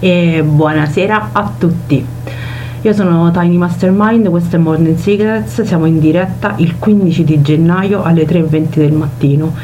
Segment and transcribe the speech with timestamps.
[0.00, 2.04] e buonasera a tutti.
[2.82, 8.02] Io sono Tiny Mastermind, questo è Morning Secrets, siamo in diretta il 15 di gennaio
[8.02, 9.54] alle 3.20 del mattino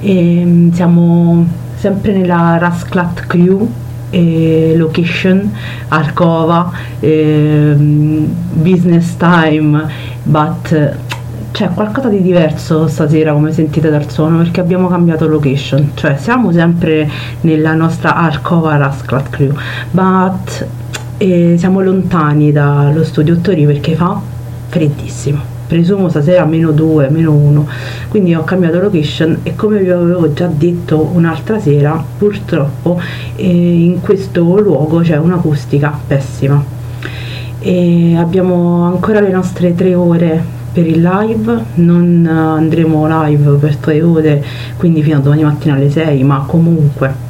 [0.00, 1.44] e mm, siamo
[1.76, 3.68] sempre nella Rasclat Crew
[4.10, 5.52] eh, location
[5.88, 7.74] Arcova eh,
[8.52, 9.86] business time
[10.22, 10.96] but
[11.52, 15.92] c'è qualcosa di diverso stasera come sentite dal suono perché abbiamo cambiato location.
[15.94, 17.08] Cioè siamo sempre
[17.42, 19.54] nella nostra Arcova Rasclat Crew.
[19.90, 20.66] But
[21.18, 24.20] eh, siamo lontani dallo studio Tori perché fa
[24.68, 25.58] freddissimo.
[25.66, 27.68] Presumo stasera meno 2, meno 1
[28.08, 33.00] quindi ho cambiato location e come vi avevo già detto un'altra sera purtroppo
[33.36, 36.62] eh, in questo luogo c'è un'acustica pessima.
[37.60, 44.02] E abbiamo ancora le nostre tre ore per il live, non andremo live per tre
[44.02, 44.44] ore,
[44.76, 47.28] quindi fino a domani mattina alle 6, ma comunque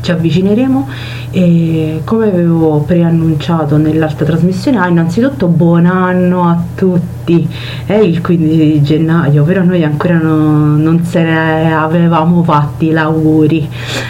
[0.00, 0.88] ci avvicineremo.
[1.30, 7.46] E come avevo preannunciato nell'altra trasmissione, ah, innanzitutto buon anno a tutti,
[7.84, 13.68] è il 15 di gennaio, però noi ancora no, non se ne avevamo fatti l'auguri,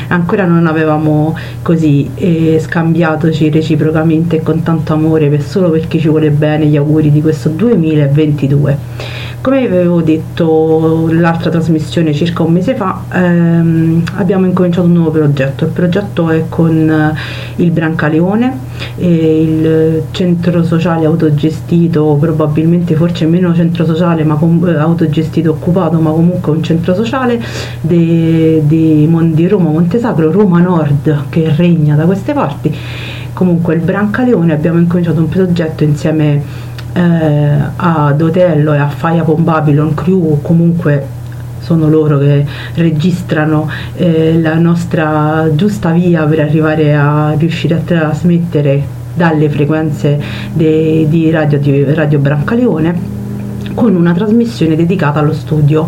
[0.08, 6.30] ancora non avevamo così eh, scambiatoci reciprocamente con tanto amore per solo perché ci vuole
[6.30, 9.17] bene gli auguri di questo 2022.
[9.40, 15.64] Come avevo detto l'altra trasmissione circa un mese fa, ehm, abbiamo incominciato un nuovo progetto.
[15.64, 18.58] Il progetto è con eh, il Brancaleone,
[18.96, 26.10] il centro sociale autogestito, probabilmente forse meno centro sociale ma com- eh, autogestito occupato, ma
[26.10, 27.40] comunque un centro sociale
[27.80, 32.74] di di Roma Montesacro, Roma Nord che regna da queste parti.
[33.32, 36.66] Comunque il Brancaleone abbiamo incominciato un progetto insieme
[36.98, 41.16] eh, ad Otello e a Fire con Babylon Crew comunque
[41.60, 42.44] sono loro che
[42.74, 50.20] registrano eh, la nostra giusta via per arrivare a riuscire a trasmettere dalle frequenze
[50.52, 53.16] de, di, radio, di Radio Brancaleone
[53.74, 55.86] con una trasmissione dedicata allo studio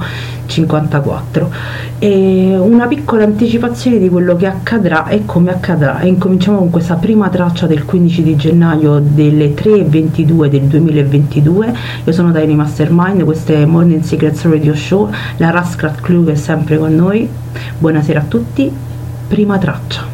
[0.51, 1.51] 54
[1.99, 6.01] e una piccola anticipazione di quello che accadrà e come accadrà.
[6.01, 11.75] E incominciamo con questa prima traccia del 15 di gennaio delle 3.22 del 2022
[12.05, 16.37] io sono Tiny Mastermind questo è Morning Secrets Radio Show la Rascrat Clue che è
[16.37, 17.29] sempre con noi.
[17.79, 18.71] Buonasera a tutti
[19.29, 20.10] prima traccia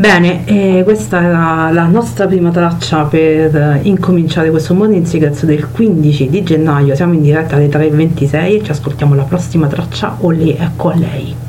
[0.00, 5.04] Bene, eh, questa è la, la, nostra prima traccia per eh, incominciare questo mondo in
[5.04, 6.94] Secrets del 15 di gennaio.
[6.94, 10.16] Siamo in diretta alle 3.26 e ci ascoltiamo la prossima traccia.
[10.20, 11.39] Olli, ecco a lei.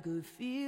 [0.00, 0.67] good feel.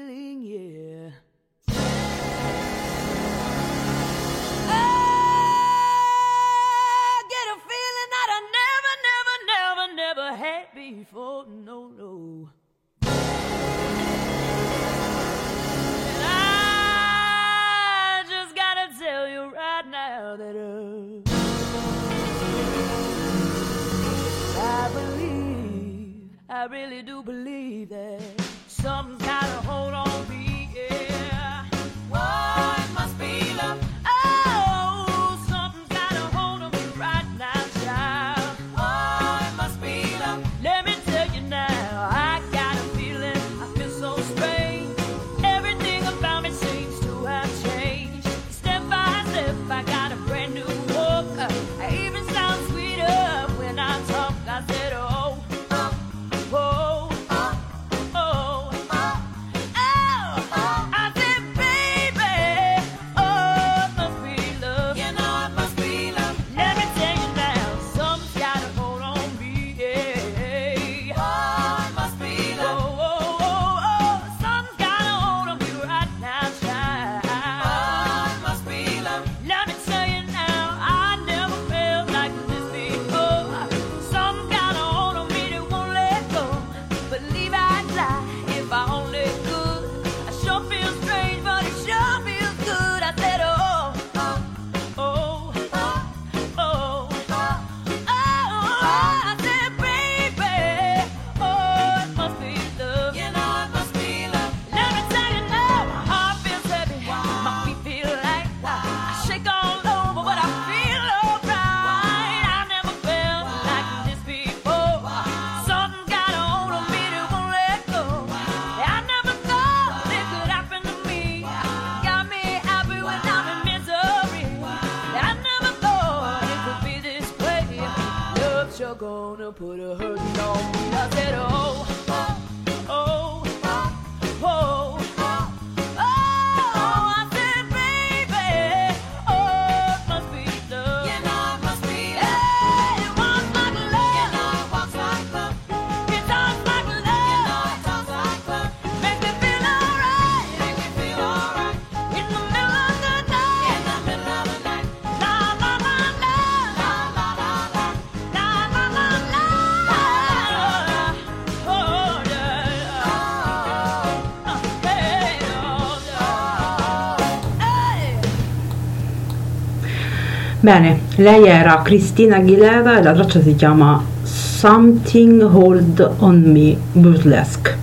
[170.63, 177.75] Bene, lei era Cristina Aguilera e la traccia si chiama Something Hold on Me Burlesque.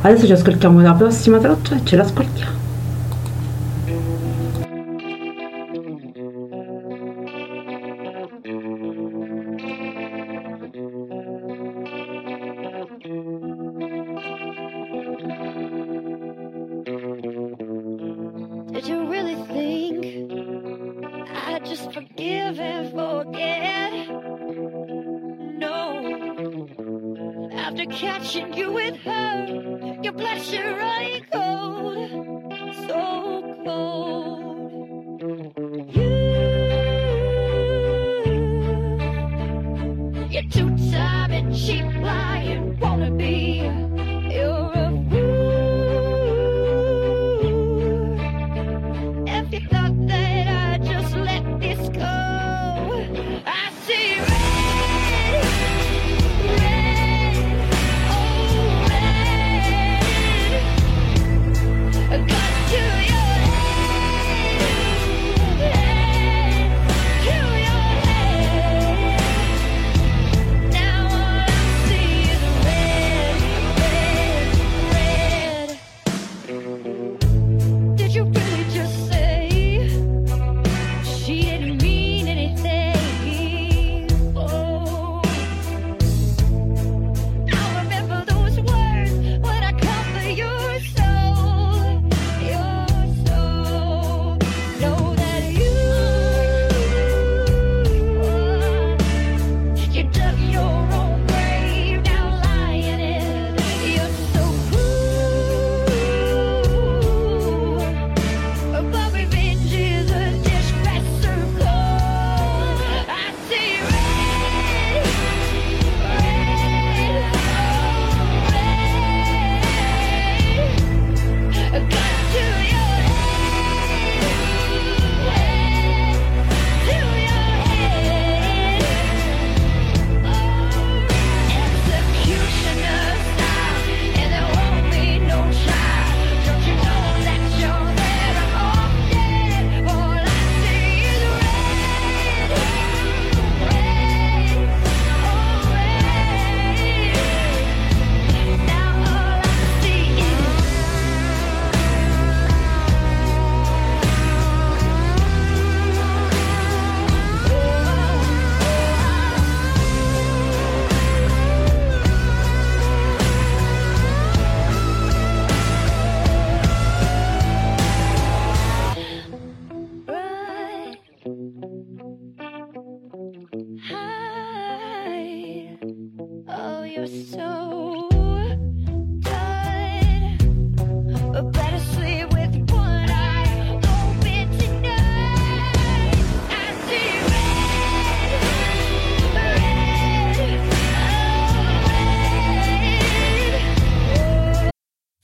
[0.00, 2.31] Adesso ci ascoltiamo la prossima traccia e ce l'ascoltiamo.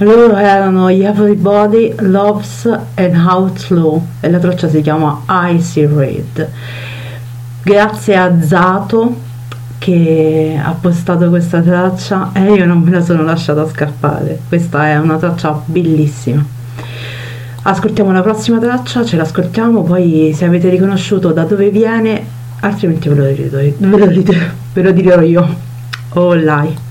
[0.00, 6.50] Loro erano gli Everybody Loves an Outlaw e la traccia si chiama Icy Red.
[7.62, 9.16] Grazie a Zato
[9.78, 14.38] che ha postato questa traccia e io non me la sono lasciata scappare.
[14.46, 16.44] Questa è una traccia bellissima.
[17.62, 22.22] Ascoltiamo la prossima traccia, ce l'ascoltiamo, poi se avete riconosciuto da dove viene,
[22.60, 25.56] altrimenti ve lo dirò, ve lo dirò, ve lo dirò io.
[26.10, 26.84] Oh lai.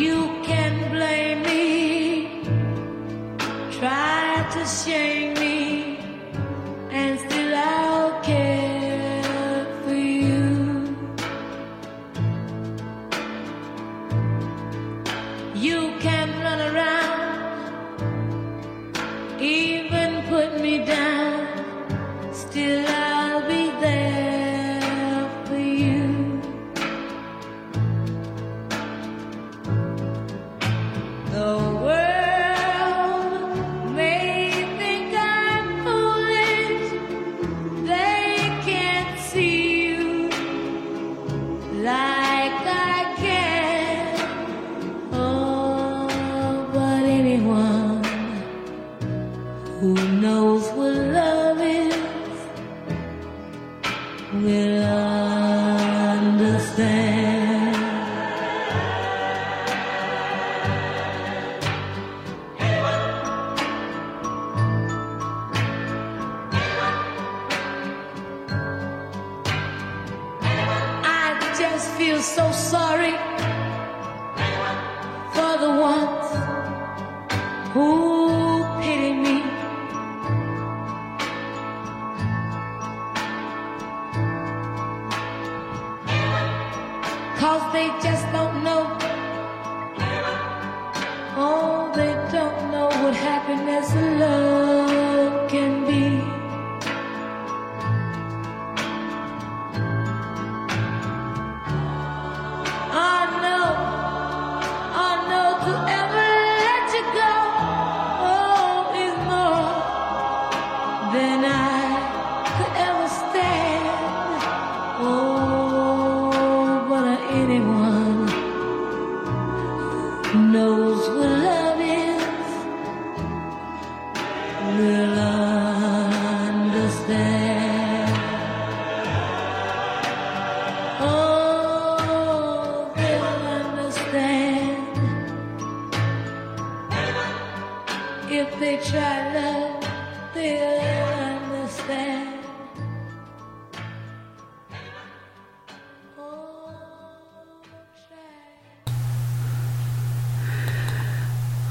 [0.00, 2.26] You can blame me,
[3.78, 5.39] try to shame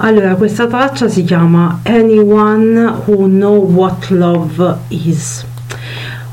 [0.10, 5.46] Allora, questa traccia si chiama Anyone Who Know What Love Is.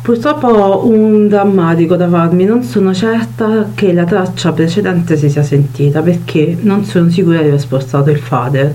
[0.01, 5.43] Purtroppo ho un drammatico da farmi, non sono certa che la traccia precedente si sia
[5.43, 8.75] sentita perché non sono sicura di aver spostato il fader.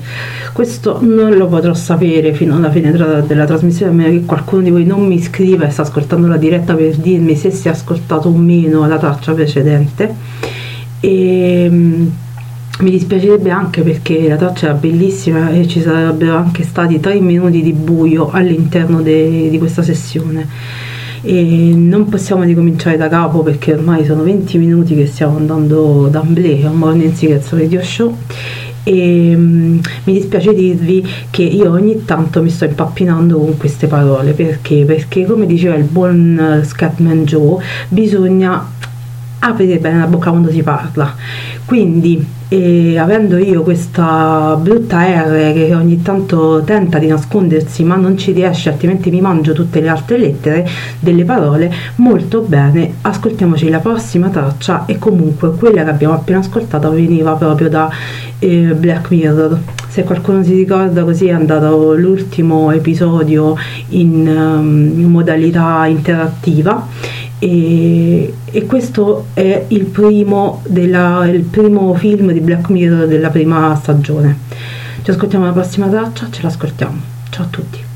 [0.54, 4.62] Questo non lo potrò sapere fino alla fine della, della trasmissione, a meno che qualcuno
[4.62, 7.72] di voi non mi scriva e sta ascoltando la diretta per dirmi se si è
[7.72, 10.14] ascoltato o meno la traccia precedente.
[11.00, 12.08] E, mm,
[12.82, 17.62] mi dispiacerebbe anche perché la traccia era bellissima e ci sarebbero anche stati tre minuti
[17.62, 20.48] di buio all'interno de- di questa sessione.
[21.24, 26.64] E non possiamo ricominciare da capo perché ormai sono 20 minuti che stiamo andando d'amblè
[26.64, 28.18] a un Morning Secrets Radio Show
[28.84, 34.32] e mm, mi dispiace dirvi che io ogni tanto mi sto impappinando con queste parole
[34.32, 34.84] perché?
[34.86, 38.68] Perché come diceva il buon eh, Scatman Joe bisogna
[39.38, 41.16] aprire bene la bocca quando si parla
[41.66, 48.18] quindi e avendo io questa brutta R che ogni tanto tenta di nascondersi ma non
[48.18, 50.68] ci riesce altrimenti mi mangio tutte le altre lettere
[51.00, 56.92] delle parole molto bene ascoltiamoci la prossima traccia e comunque quella che abbiamo appena ascoltato
[56.92, 57.90] veniva proprio da
[58.40, 59.60] eh, Black Mirror.
[59.88, 63.56] Se qualcuno si ricorda così è andato l'ultimo episodio
[63.90, 66.88] in, um, in modalità interattiva
[67.44, 73.76] e, e questo è il primo, della, il primo film di Black Mirror della prima
[73.82, 74.38] stagione.
[75.02, 77.02] Ci ascoltiamo la prossima traccia, ce l'ascoltiamo.
[77.32, 77.91] Ciao a tutti.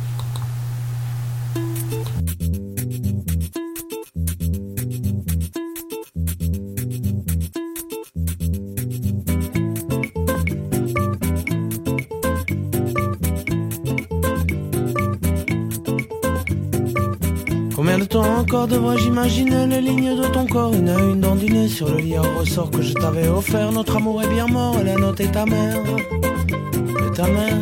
[18.67, 20.73] De temps encore devrais-je imaginer les lignes de ton corps.
[20.73, 23.71] Une à une sur le lit au ressort que je t'avais offert.
[23.71, 25.77] Notre amour est bien mort la note est ta mère.
[25.77, 27.57] Et ta mère.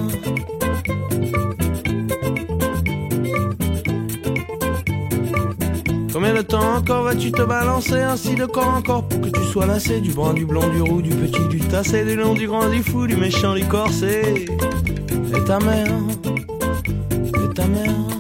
[6.14, 9.44] Combien de temps encore vas-tu te balancer ainsi de corps en corps Pour que tu
[9.46, 12.48] sois lassé du brun, du blond, du roux, du petit, du tassé Du long, du
[12.48, 14.46] grand, du fou, du méchant, du corsé.
[15.36, 15.88] Et ta mère.
[16.26, 18.13] Et ta mère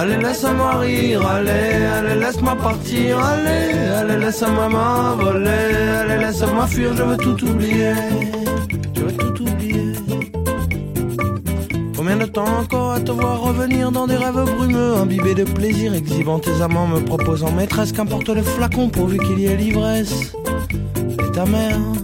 [0.00, 7.02] Allez, laisse-moi rire, allez, allez, laisse-moi partir, allez, allez, laisse-moi m'envoler, allez, laisse-moi fuir, je
[7.02, 7.94] veux tout oublier,
[8.94, 9.94] je veux tout oublier.
[11.96, 15.92] Combien de temps encore à te voir revenir dans des rêves brumeux, imbibés de plaisir,
[15.92, 20.32] exhibant tes amants, me proposant maîtresse, qu'importe le flacon pourvu qu'il y ait l'ivresse,
[20.96, 21.97] et ta mère.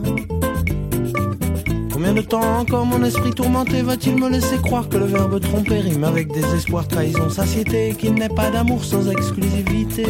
[2.14, 5.80] Combien de temps encore mon esprit tourmenté va-t-il me laisser croire que le verbe tromper
[5.80, 10.04] rime avec désespoir, trahison, satiété, qu'il n'est pas d'amour sans exclusivité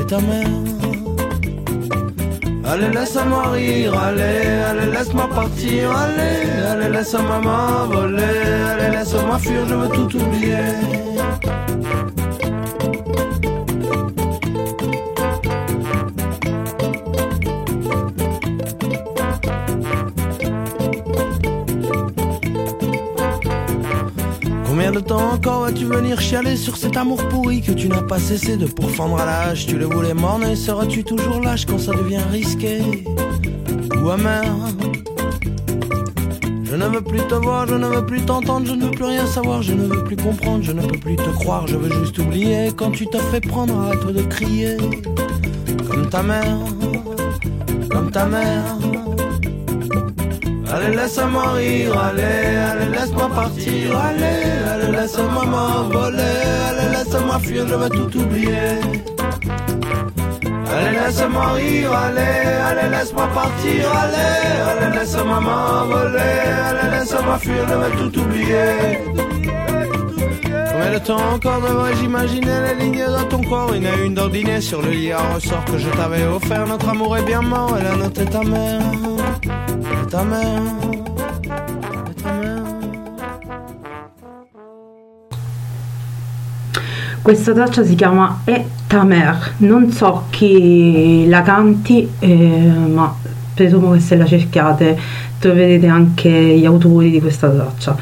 [0.00, 0.48] Et ta mère
[2.64, 9.74] Allez laisse-moi rire, allez, allez laisse-moi partir, allez, allez laisse-moi m'envoler, allez laisse-moi fuir, je
[9.76, 11.09] veux tout oublier.
[25.40, 29.18] Encore vas-tu venir chialer sur cet amour pourri que tu n'as pas cessé de pourfendre
[29.18, 29.64] à hache?
[29.64, 32.82] Tu le voulais morner, seras-tu toujours lâche quand ça devient risqué?
[33.96, 34.44] Ou amer?
[36.64, 39.04] Je ne veux plus te voir, je ne veux plus t'entendre, je ne veux plus
[39.04, 41.90] rien savoir, je ne veux plus comprendre, je ne peux plus te croire, je veux
[42.02, 44.76] juste oublier Quand tu te fais prendre, arrête de crier.
[45.90, 46.58] Comme ta mère,
[47.90, 48.76] comme ta mère
[50.72, 54.24] Allez, laisse-moi rire, allez, allez, laisse-moi partir, allez,
[54.70, 56.22] allez, laisse-moi m'envoler,
[56.68, 58.78] allez, laisse-moi fuir, je veux tout oublier.
[60.70, 67.74] Allez, laisse-moi rire, allez, allez, laisse-moi partir, allez, allez, laisse-moi m'envoler, allez, laisse-moi fuir, je
[67.74, 69.30] veux tout oublier.
[70.72, 73.72] Combien de temps encore devrais-je imaginer les lignes de ton corps?
[73.74, 77.18] Une à une d'ordinaire sur le lit à ressort que je t'avais offert Notre amour
[77.18, 78.80] est bien mort la note est ta mère
[80.10, 80.60] ta mère
[87.22, 93.14] Questa traccia si chiama E Tamer, non so chi la canti, eh, ma
[93.54, 94.98] presumo che se la cerchiate
[95.38, 97.96] troverete anche gli autori di questa traccia.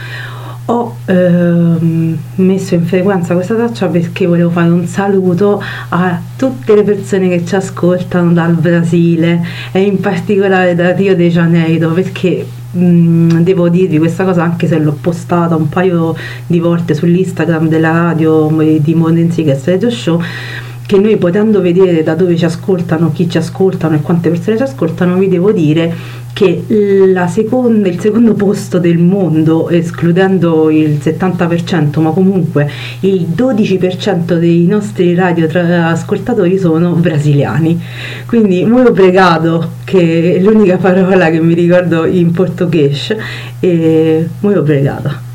[0.70, 6.82] Ho ehm, messo in frequenza questa traccia perché volevo fare un saluto a tutte le
[6.82, 13.40] persone che ci ascoltano dal Brasile e in particolare da Rio de Janeiro perché mh,
[13.40, 16.14] devo dirvi questa cosa anche se l'ho postata un paio
[16.46, 18.94] di volte sull'Instagram della radio di
[19.34, 20.20] che è Radio Show
[20.88, 24.62] che noi potendo vedere da dove ci ascoltano, chi ci ascoltano e quante persone ci
[24.62, 25.94] ascoltano, vi devo dire
[26.38, 26.62] che
[27.26, 32.70] seconda- il secondo posto del mondo, escludendo il 70%, ma comunque
[33.00, 37.82] il 12% dei nostri radioascoltatori sono brasiliani.
[38.24, 43.18] Quindi molto pregato, che è l'unica parola che mi ricordo in portoghese,
[43.58, 45.27] e molto pregato.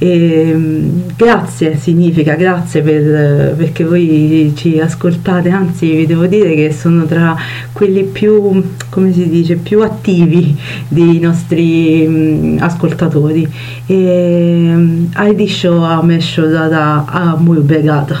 [0.00, 6.72] E, mm, grazie significa grazie per- perché voi ci ascoltate, anzi vi devo dire che
[6.72, 7.36] sono tra
[7.72, 10.56] quelli più, come si dice, più attivi
[10.86, 13.48] dei nostri mm, ascoltatori.
[13.86, 18.16] E mm, Heidi Show ha messo da a muy obrigado.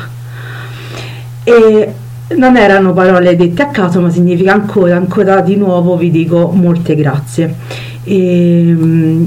[1.44, 1.92] E
[2.36, 6.94] non erano parole dette a caso, ma significa ancora, ancora di nuovo vi dico molte
[6.94, 7.54] grazie.
[8.04, 9.26] E, mm,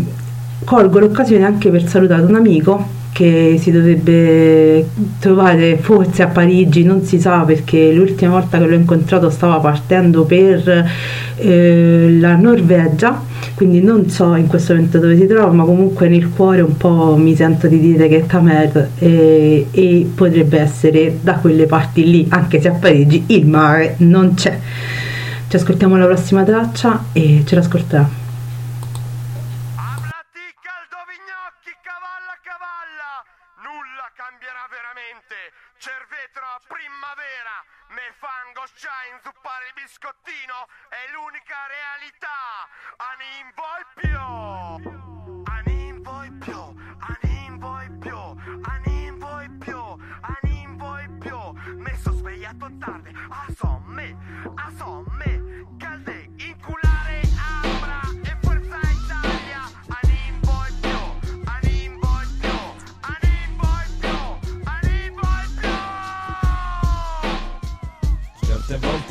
[0.64, 4.88] colgo l'occasione anche per salutare un amico che si dovrebbe
[5.20, 10.24] trovare forse a Parigi, non si sa perché l'ultima volta che l'ho incontrato stava partendo
[10.24, 10.90] per
[11.36, 13.22] eh, la Norvegia,
[13.54, 17.16] quindi non so in questo momento dove si trova, ma comunque nel cuore un po'
[17.18, 22.26] mi sento di dire che è Tamer eh, e potrebbe essere da quelle parti lì,
[22.30, 24.58] anche se a Parigi il mare non c'è.
[25.48, 28.21] Ci ascoltiamo la prossima traccia e ce l'ascolterà.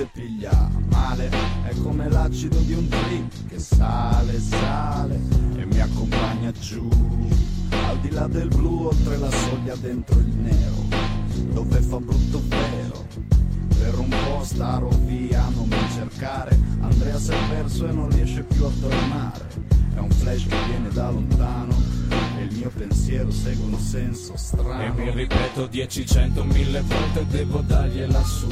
[0.01, 1.29] Volte piglia male,
[1.65, 5.21] è come l'acido di un trip che sale, sale
[5.57, 6.89] e mi accompagna giù.
[7.69, 10.87] Al di là del blu, oltre la soglia, dentro il nero,
[11.53, 13.07] dove fa brutto vero.
[13.69, 16.59] Per un po' starò via, non mi cercare.
[16.81, 19.49] Andrea si è perso e non riesce più a tornare.
[19.97, 21.77] È un flash che viene da lontano
[22.39, 24.83] e il mio pensiero segue un senso strano.
[24.83, 28.49] E mi ripeto 10, 100, mille volte devo dargliela su.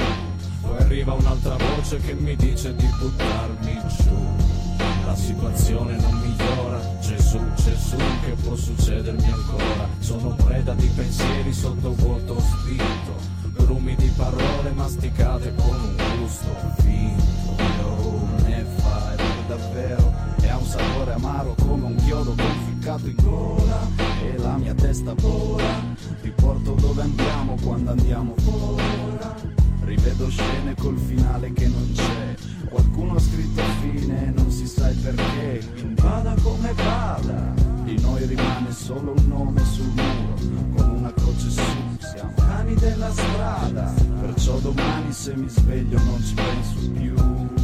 [0.61, 4.57] Poi arriva un'altra voce che mi dice di buttarmi giù.
[5.05, 9.87] La situazione non migliora, Gesù, Gesù, che può succedermi ancora?
[9.99, 17.55] Sono preda di pensieri sotto vuoto spinto, grumi di parole masticate con un gusto finto.
[17.57, 19.17] Io ne fai
[19.47, 23.87] davvero e ha un sapore amaro come un chiodo conficcato in gola
[24.21, 31.51] e la mia testa vola riporto dove andiamo quando andiamo fuori rivedo scene col finale
[31.51, 32.35] che non c'è.
[32.69, 35.67] Qualcuno ha scritto fine non si sa il perché.
[35.95, 41.61] Vada come vada di noi rimane solo un nome sul muro con una croce su.
[42.13, 43.93] Siamo cani della strada.
[44.21, 47.58] Perciò domani se mi sveglio non ci penso più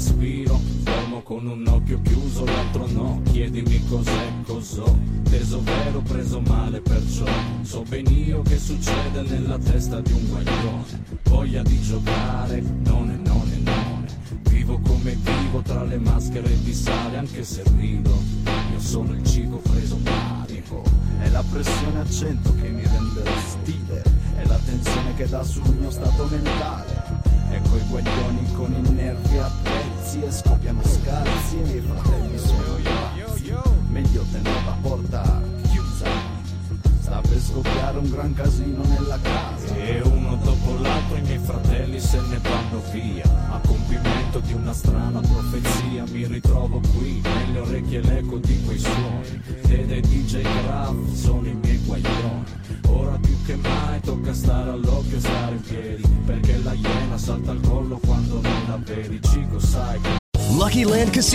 [0.00, 0.79] this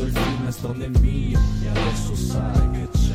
[0.00, 3.12] Guardo il film e sto nel mio e adesso sai che c'è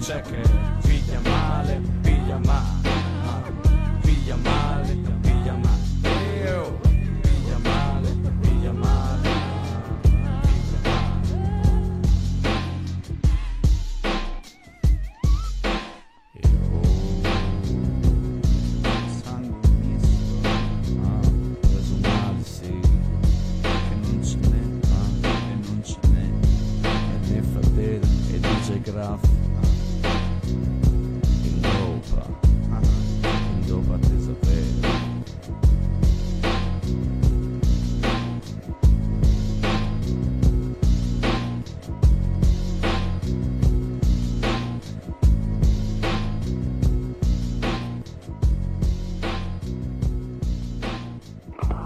[0.00, 0.42] c'è che
[0.82, 3.52] piglia male piglia male
[4.02, 5.19] piglia male
[28.92, 29.22] Graf,
[31.44, 32.26] in dopa,
[33.22, 34.88] in dopa te sapere.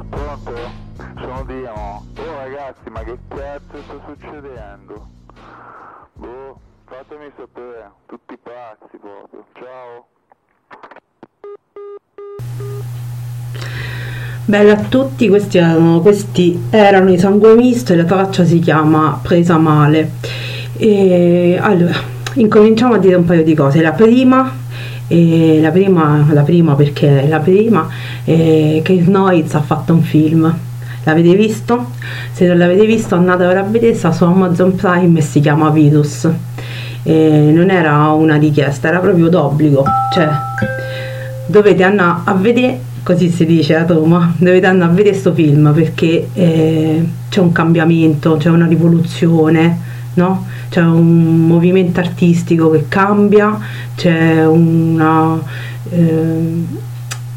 [0.09, 0.55] Pronto?
[1.21, 2.07] Sono Dimo.
[2.17, 5.24] Oh ragazzi, ma che cazzo sta succedendo?
[7.25, 9.45] Fatemi sapere, tutti pazzi proprio.
[9.55, 10.07] Ciao.
[14.45, 19.19] Bella a tutti, questi erano, questi erano i sangue misto e la traccia si chiama
[19.23, 20.11] Presa male.
[20.77, 21.95] E allora,
[22.35, 23.81] incominciamo a dire un paio di cose.
[23.81, 24.53] La prima,
[25.09, 27.89] eh, la prima, la prima perché è la prima,
[28.25, 30.55] eh, che Noiz ha fatto un film.
[31.05, 31.91] L'avete visto?
[32.33, 35.71] Se non l'avete visto andate ora a vedere, sta su Amazon Prime e si chiama
[35.71, 36.29] Virus.
[37.05, 39.85] Eh, non era una richiesta, era proprio d'obbligo.
[40.13, 40.29] Cioè,
[41.47, 45.73] dovete andare a vedere così si dice a Roma, dovete andare a vedere questo film
[45.75, 49.79] perché eh, c'è un cambiamento, c'è una rivoluzione,
[50.15, 50.47] no?
[50.71, 53.59] c'è un movimento artistico che cambia,
[53.95, 55.39] c'è una
[55.91, 56.65] eh,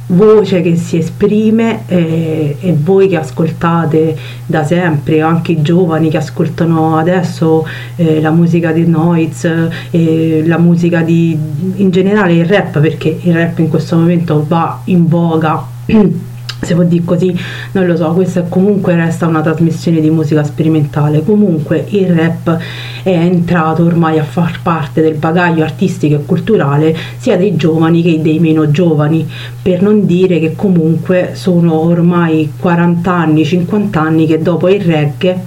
[0.07, 6.17] voce che si esprime eh, e voi che ascoltate da sempre, anche i giovani che
[6.17, 7.65] ascoltano adesso
[7.95, 9.45] eh, la musica di Noiz,
[9.91, 11.37] eh, la musica di
[11.75, 15.65] in generale il rap perché il rap in questo momento va in voga
[16.61, 17.37] se può dire così,
[17.73, 22.57] non lo so, questa comunque resta una trasmissione di musica sperimentale, comunque il rap
[23.03, 28.21] è entrato ormai a far parte del bagaglio artistico e culturale sia dei giovani che
[28.21, 29.27] dei meno giovani,
[29.61, 35.39] per non dire che comunque sono ormai 40 anni, 50 anni che dopo il reggae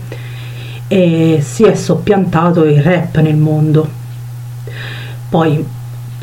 [0.88, 3.98] eh, si è soppiantato il rap nel mondo.
[5.28, 5.64] Poi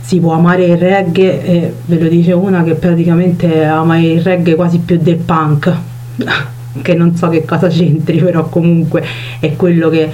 [0.07, 4.55] si può amare il reggae, e ve lo dice una che praticamente ama il reggae
[4.55, 5.69] quasi più del punk,
[6.81, 9.03] che non so che cosa c'entri, però comunque
[9.41, 10.09] è quello che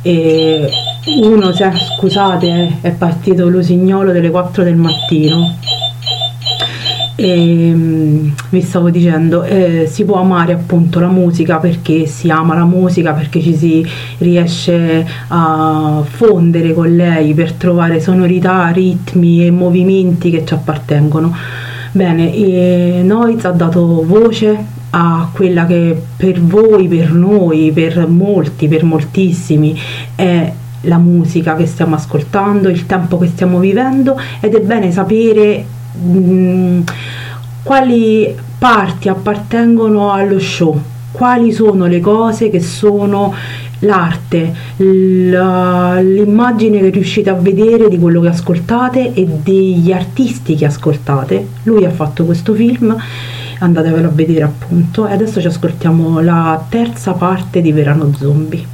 [0.00, 0.70] eh,
[1.20, 5.58] uno, se, scusate, è partito l'usignolo delle 4 del mattino.
[7.16, 12.54] E, mm, vi stavo dicendo, eh, si può amare appunto la musica perché si ama
[12.54, 13.86] la musica, perché ci si
[14.18, 21.32] riesce a fondere con lei per trovare sonorità, ritmi e movimenti che ci appartengono.
[21.92, 28.66] Bene, e Noiz ha dato voce a quella che per voi, per noi, per molti,
[28.66, 29.78] per moltissimi
[30.16, 30.52] è
[30.82, 35.64] la musica che stiamo ascoltando, il tempo che stiamo vivendo ed è bene sapere
[35.96, 36.82] mh,
[37.62, 40.80] quali parti appartengono allo show,
[41.12, 43.34] quali sono le cose che sono
[43.80, 50.66] l'arte, la- l'immagine che riuscite a vedere di quello che ascoltate e degli artisti che
[50.66, 51.46] ascoltate.
[51.64, 52.96] Lui ha fatto questo film,
[53.58, 58.73] andatevelo a vedere appunto e adesso ci ascoltiamo la terza parte di Verano Zombie.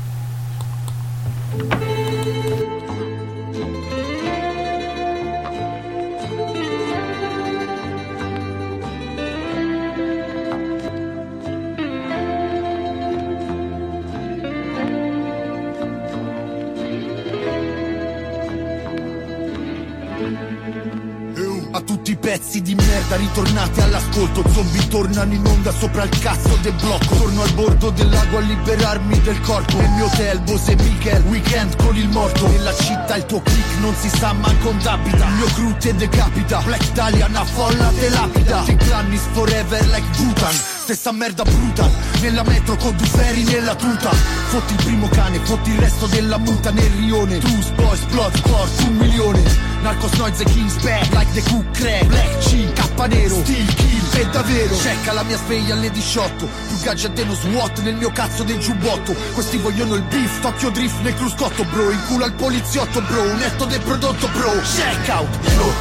[23.41, 24.43] Ritornati all'ascolto.
[24.53, 27.16] Zombie tornano in onda sopra il cazzo del blocco.
[27.16, 29.76] Torno al bordo del lago a liberarmi del corpo.
[29.76, 32.47] Nel mio hotel, Bose Miguel, weekend con il morto.
[32.49, 35.95] Nella città il tuo click non si sa manco un dabita Il mio crew te
[35.95, 38.62] decapita, Black Italian a folla te lapida.
[38.64, 41.88] The clan is forever like Bhutan Stessa merda brutal
[42.20, 44.11] Nella metro con due ferri nella tuta.
[44.11, 47.38] Fotti il primo cane, fotti il resto della muta nel rione.
[47.38, 49.41] Truce, boys, blood, sport, un milione.
[49.82, 52.07] Narcos Noise Kings back like the cook crack.
[52.07, 54.76] Black C, K nero, Steel kill, è davvero.
[54.78, 59.14] Checca la mia sveglia alle 18 Più gadget dello SWAT nel mio cazzo del giubbotto.
[59.34, 61.93] Questi vogliono il beef, Tokyo Drift nel cruscotto bro.
[61.93, 64.61] In culo al poliziotto bro, un netto del prodotto bro.
[64.62, 65.72] Check out, io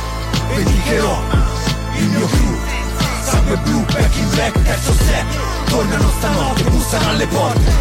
[0.55, 1.23] vendicherò.
[1.95, 2.78] Il mio crew
[3.49, 5.25] Sangue blu, back in black, terzo step
[5.69, 7.71] Tornano stanotte, bussano alle porte.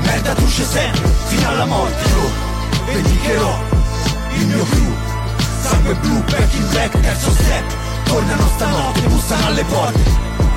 [0.00, 2.30] Merda truce sempre, fino alla morte Io
[2.86, 3.58] vendicherò
[4.36, 4.94] il mio crew
[5.60, 7.64] Sangue blu, back in black, terzo step
[8.04, 10.00] Tornano stanotte, bussano alle porte.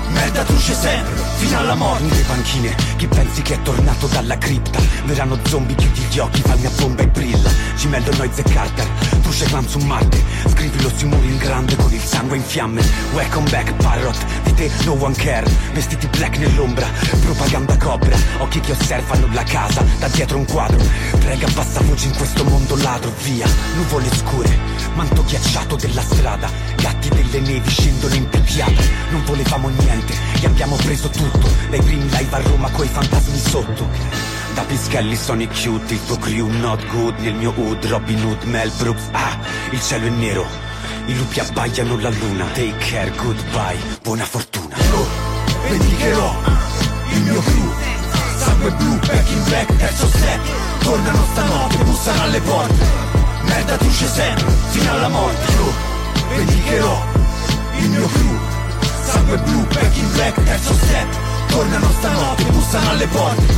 [0.07, 2.15] Merda truce sempre, fino alla morte.
[2.15, 4.79] Le panchine, chi pensi che è tornato dalla cripta?
[5.05, 7.51] Verranno zombie, chiudi gli occhi, fai una bomba e brilla.
[7.75, 8.87] Cimeldo, Noiz e Carter,
[9.21, 10.21] truce clan su Marte.
[10.47, 12.81] Scrivilo sui muri in grande con il sangue in fiamme.
[13.13, 15.49] Welcome back, Parrot, di te no one care.
[15.73, 16.87] Vestiti black nell'ombra,
[17.21, 20.81] propaganda cobra Occhi che osservano la casa, da dietro un quadro.
[21.19, 23.47] Prega bassa voce in questo mondo ladro, via.
[23.75, 24.57] Nuvole scure,
[24.95, 26.49] manto ghiacciato della strada.
[26.77, 31.32] Gatti delle nevi scendono in picchiata Non volevamo niente, gli abbiamo preso tutto
[31.69, 33.87] Dai primi live a Roma coi fantasmi sotto.
[34.53, 38.71] Da Pischelli Sonic Cute, il tuo crew not good Nel mio hood, Robin Hood, Mel
[38.77, 39.09] Brooks.
[39.11, 39.39] Ah,
[39.71, 40.45] il cielo è nero
[41.07, 42.45] I lupi abbaiano la luna.
[42.53, 44.75] Take care, goodbye, buona fortuna.
[45.67, 46.35] Vendicherò
[47.09, 47.73] il mio crew.
[48.37, 50.41] Sangue blu, back in black, terzo step
[50.79, 52.85] Tornano stanotte, bussano alle porte.
[53.43, 55.51] Merda truce sempre, fino alla morte.
[55.51, 55.73] Io
[56.35, 57.05] vendicherò
[57.79, 58.39] il mio crew.
[59.03, 61.22] Sangue blu, back in black, terzo step
[61.53, 63.55] Tornano stanotte, bussano alle porte.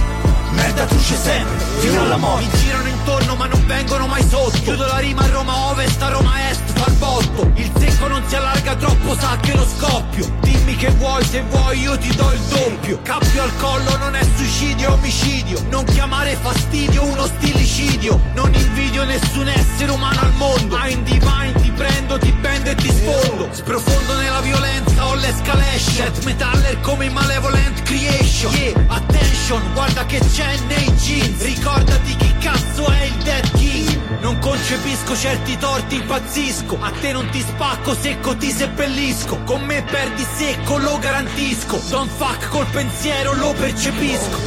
[0.52, 2.58] Merda truce sempre, fino alla morte.
[2.58, 4.60] Girano intorno ma non vengono mai sotto.
[4.62, 7.52] Chiudo la rima a Roma Ovest, a Roma Est, fa il botto.
[7.54, 10.28] Il secco non si allarga troppo, sa che lo scoppio.
[10.42, 13.00] Dimmi che vuoi, se vuoi io ti do il doppio.
[13.04, 15.64] Cappio al collo non è suicidio, è omicidio.
[15.70, 18.20] Non chiamare fastidio uno stilicidio.
[18.34, 20.76] Non invidio nessun essere umano al mondo.
[20.76, 23.50] Ma in divine ti prendo, ti bendo e ti sfondo.
[23.52, 25.94] Sprofondo nella violenza, ho l'escalation.
[25.96, 28.52] Death metaller come in malevolent creation.
[28.56, 31.44] Yeah, attention, guarda che c'è nei jeans.
[31.44, 36.78] Ricordati chi cazzo è il Dead King Non concepisco certi torti, impazzisco.
[36.80, 39.40] A te non ti spacco, secco ti seppellisco.
[39.44, 41.80] Con me perdi secco, lo garantisco.
[41.90, 44.38] Don't fuck col pensiero, lo percepisco.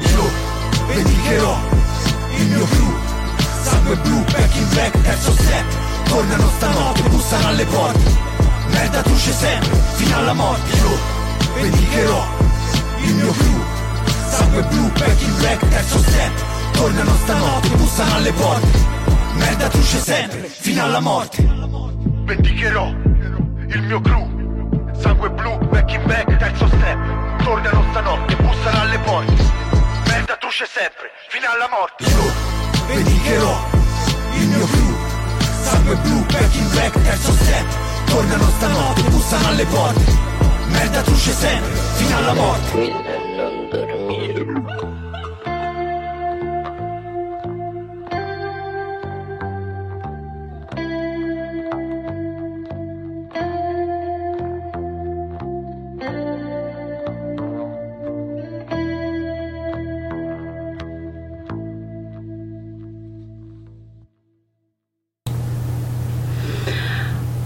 [0.00, 0.30] Io
[0.86, 1.58] vendicherò
[2.36, 2.96] il mio crew
[3.62, 5.64] Sangue blu, back in black, terzo step
[6.04, 8.16] Tornano stanotte, bussano alle porte.
[8.68, 10.76] Merda truce sempre, fino alla morte.
[10.76, 10.98] Io
[11.54, 12.28] vendicherò
[13.04, 13.64] il mio crew
[14.30, 16.47] Sangue blu, back in black, terzo step
[16.78, 18.78] Tornano stanotte, bussano alle porte.
[19.32, 21.42] Merda truce sempre, fino alla morte.
[21.42, 27.42] Vendicherò il mio crew Sangue blu, back in back, terzo step.
[27.42, 29.42] Tornano stanotte, bussano alle porte.
[30.06, 32.04] Merda truce sempre, fino alla morte.
[32.04, 32.32] Io
[32.86, 33.66] vendicherò
[34.34, 34.96] il mio crew
[35.62, 37.66] Sangue blu, back in black, terzo step.
[38.04, 40.16] Tornano stanotte, bussano alle porte.
[40.68, 43.18] Merda truce sempre, fino alla morte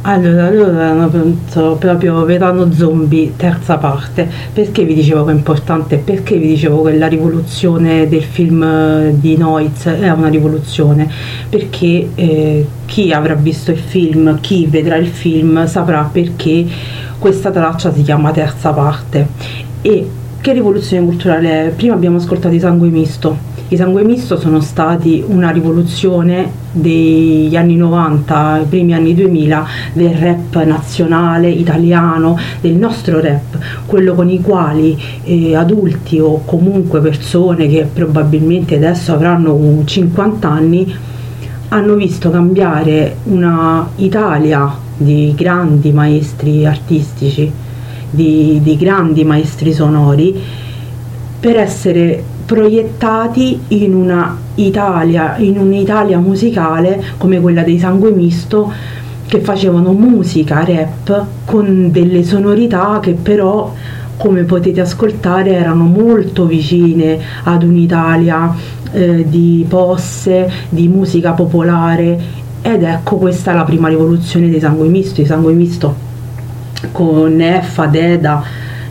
[0.04, 4.28] Allora, allora hanno pensato proprio Verano Zombie, terza parte.
[4.52, 5.96] Perché vi dicevo che è importante?
[5.98, 11.08] Perché vi dicevo che la rivoluzione del film eh, di Noiz è una rivoluzione?
[11.48, 16.66] Perché eh, chi avrà visto il film, chi vedrà il film saprà perché
[17.20, 19.28] questa traccia si chiama terza parte.
[19.82, 20.08] E
[20.40, 21.70] che rivoluzione culturale è?
[21.70, 23.51] Prima abbiamo ascoltato i sangue misto.
[23.72, 30.10] I sangue misto sono stati una rivoluzione degli anni 90, i primi anni 2000 del
[30.10, 33.56] rap nazionale italiano, del nostro rap,
[33.86, 40.46] quello con i quali eh, adulti o comunque persone che probabilmente adesso avranno un 50
[40.46, 40.94] anni
[41.68, 47.50] hanno visto cambiare una Italia di grandi maestri artistici,
[48.10, 50.38] di, di grandi maestri sonori
[51.40, 58.72] per essere proiettati in una Italia, in un'Italia musicale come quella dei Sangue Misto
[59.26, 63.72] che facevano musica rap con delle sonorità che però
[64.16, 68.54] come potete ascoltare erano molto vicine ad un'Italia
[68.92, 72.40] eh, di posse, di musica popolare.
[72.60, 76.10] Ed ecco questa è la prima rivoluzione dei sangue misto, i sangue misto
[76.92, 78.44] con Neffa, Deda,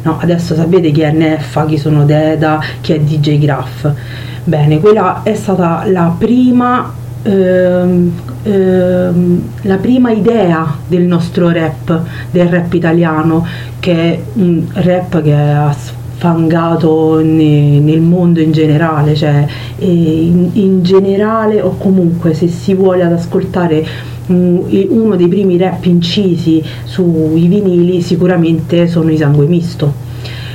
[0.04, 3.88] no adesso sapete chi è Neffa, chi sono Deda, chi è DJ Graff.
[4.44, 6.94] Bene, quella è stata la prima
[7.24, 8.12] ehm,
[8.44, 13.46] ehm, la prima idea del nostro rap, del rap italiano,
[13.80, 19.46] che è un rap che ha sfangato ne- nel mondo in generale, cioè
[19.78, 23.86] eh, in, in generale o comunque se si vuole ad ascoltare
[24.32, 30.10] uno dei primi rap incisi sui vinili sicuramente sono i sangue misto.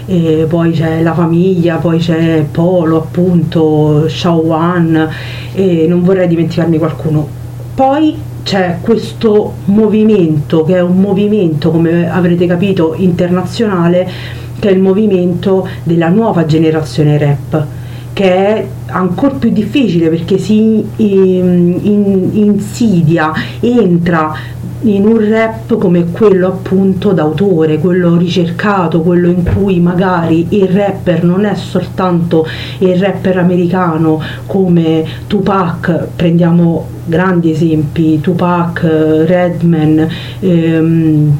[0.07, 5.09] E poi c'è la famiglia, poi c'è Polo appunto, Shawan
[5.53, 7.27] e non vorrei dimenticarmi qualcuno.
[7.75, 8.15] Poi
[8.45, 14.09] c'è questo movimento che è un movimento, come avrete capito, internazionale,
[14.59, 17.67] che è il movimento della nuova generazione rap
[18.17, 24.35] che è ancora più difficile perché si in- in- insidia, entra
[24.85, 31.25] in un rap come quello appunto d'autore, quello ricercato, quello in cui magari il rapper
[31.25, 32.47] non è soltanto
[32.79, 38.81] il rapper americano come Tupac, prendiamo grandi esempi, Tupac,
[39.27, 40.09] Redman,
[40.41, 41.39] ehm,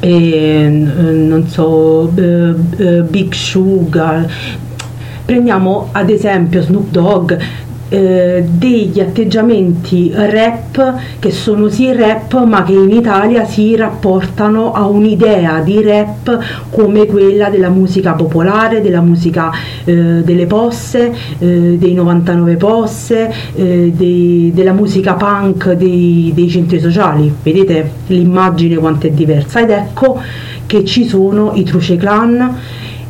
[0.00, 4.26] e non so, eh, eh, Big Sugar,
[5.26, 7.32] prendiamo ad esempio Snoop Dogg
[7.88, 14.86] eh, degli atteggiamenti rap che sono sì rap ma che in Italia si rapportano a
[14.86, 19.52] un'idea di rap come quella della musica popolare, della musica
[19.84, 26.80] eh, delle posse, eh, dei 99 posse, eh, dei- della musica punk dei, dei centri
[26.80, 27.32] sociali.
[27.42, 30.20] Vedete l'immagine quanto è diversa ed ecco
[30.66, 32.54] che ci sono i Truce Clan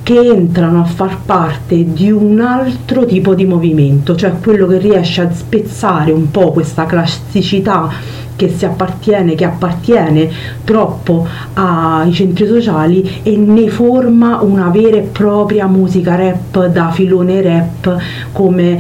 [0.07, 5.21] che entrano a far parte di un altro tipo di movimento, cioè quello che riesce
[5.21, 7.91] a spezzare un po' questa classicità
[8.37, 10.31] che si appartiene, che appartiene
[10.63, 17.43] troppo ai centri sociali e ne forma una vera e propria musica rap da filone
[17.43, 18.01] rap
[18.31, 18.79] come,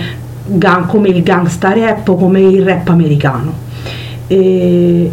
[0.86, 3.52] come il gangsta rap o come il rap americano.
[4.28, 5.10] E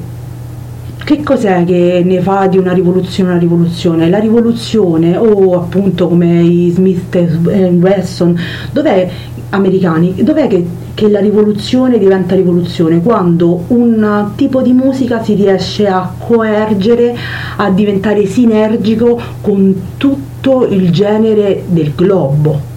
[1.04, 4.10] che cos'è che ne fa di una rivoluzione una rivoluzione?
[4.10, 8.38] La rivoluzione, o appunto come i Smith e Wesson,
[8.72, 9.10] dov'è
[9.50, 13.02] americani, dov'è che, che la rivoluzione diventa rivoluzione?
[13.02, 17.16] Quando un tipo di musica si riesce a coergere,
[17.58, 22.72] a diventare sinergico con tutto il genere del globo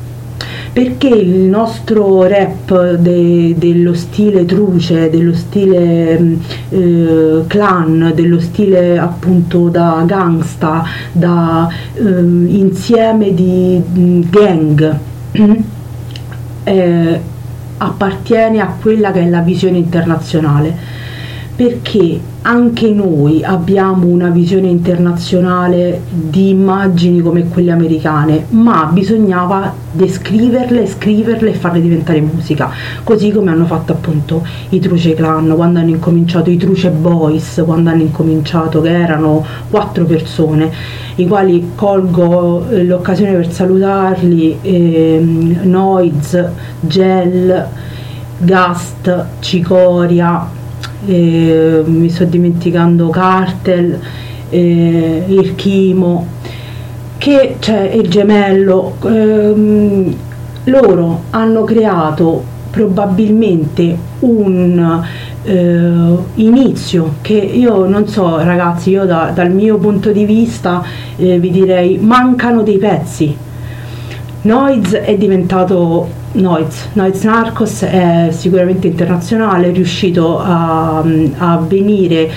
[0.77, 8.99] perché il nostro rap de- dello stile truce, dello stile mh, eh, clan, dello stile
[8.99, 14.99] appunto da gangsta, da ehm, insieme di mh, gang,
[16.65, 17.21] eh,
[17.79, 20.96] appartiene a quella che è la visione internazionale
[21.57, 30.87] perché anche noi abbiamo una visione internazionale di immagini come quelle americane, ma bisognava descriverle,
[30.87, 32.71] scriverle e farle diventare musica,
[33.03, 37.89] così come hanno fatto appunto i Truce Clan, quando hanno incominciato i Truce Boys, quando
[37.89, 40.71] hanno incominciato che erano quattro persone,
[41.15, 46.45] i quali colgo eh, l'occasione per salutarli, ehm, Noiz,
[46.81, 47.67] Gel,
[48.39, 50.65] Gast, Cicoria,
[51.05, 53.99] eh, mi sto dimenticando Cartel,
[54.49, 56.27] eh, il Chimo,
[57.19, 60.15] che c'è il gemello, ehm,
[60.65, 65.03] loro hanno creato probabilmente un
[65.45, 70.83] eh, inizio che io non so ragazzi, io da- dal mio punto di vista
[71.17, 73.37] eh, vi direi mancano dei pezzi.
[74.43, 80.99] Noiz è diventato Noiz, Noiz Narcos è sicuramente internazionale, è riuscito a,
[81.39, 82.31] a venire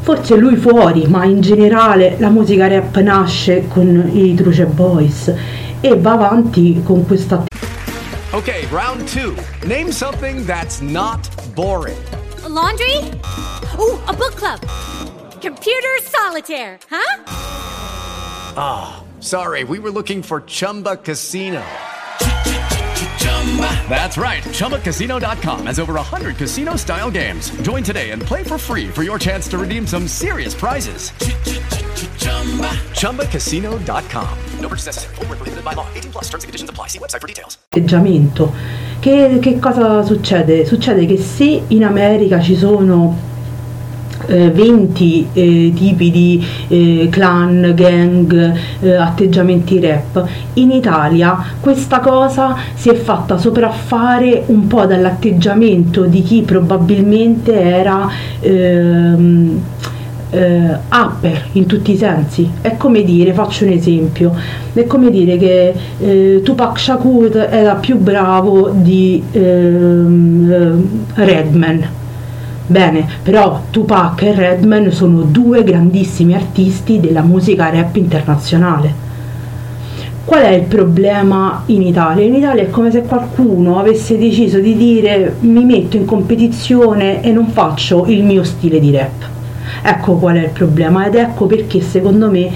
[0.00, 5.32] forse lui fuori, ma in generale la musica rap nasce con i Truce Boys
[5.80, 7.44] e va avanti con questa
[8.32, 9.34] Okay, round two.
[9.66, 11.96] Name something that's not boring.
[12.46, 12.96] laundry?
[13.78, 14.60] Ooh, a book club.
[15.40, 17.22] Computer solitaire, huh?
[18.56, 21.62] Ah, sorry, we were looking for Chumba Casino.
[23.88, 24.42] That's right.
[24.44, 27.50] ChumbaCasino.com has over 100 casino style games.
[27.62, 31.12] Join today and play for free for your chance to redeem some serious prizes.
[32.92, 34.38] ChumbaCasino.com.
[34.60, 35.14] No purchase necessary.
[35.16, 35.88] Void where prohibited by law.
[35.94, 36.88] 18 plus terms and conditions apply.
[36.88, 37.58] See website for details.
[37.70, 38.52] atteggiamento.
[39.00, 40.66] Che, che cosa succede?
[40.66, 43.16] Succede che se in America ci sono
[44.26, 50.26] eh, 20 eh, tipi di eh, clan, gang, eh, atteggiamenti rap.
[50.54, 58.08] In Italia questa cosa si è fatta sopraffare un po' dall'atteggiamento di chi probabilmente era
[58.40, 59.60] ehm,
[60.30, 62.50] eh, upper in tutti i sensi.
[62.60, 64.34] È come dire, faccio un esempio,
[64.72, 70.50] è come dire che eh, Tupac Shakur era più bravo di ehm,
[71.14, 71.97] eh, Redman.
[72.70, 78.92] Bene, però Tupac e Redman sono due grandissimi artisti della musica rap internazionale.
[80.22, 82.26] Qual è il problema in Italia?
[82.26, 87.32] In Italia è come se qualcuno avesse deciso di dire mi metto in competizione e
[87.32, 89.24] non faccio il mio stile di rap.
[89.82, 92.50] Ecco qual è il problema ed ecco perché secondo me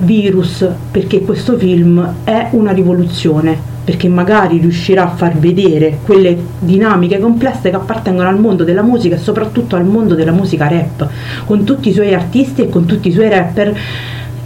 [0.00, 7.18] Virus, perché questo film è una rivoluzione, perché magari riuscirà a far vedere quelle dinamiche
[7.18, 11.08] complesse che appartengono al mondo della musica e soprattutto al mondo della musica rap,
[11.44, 13.76] con tutti i suoi artisti e con tutti i suoi rapper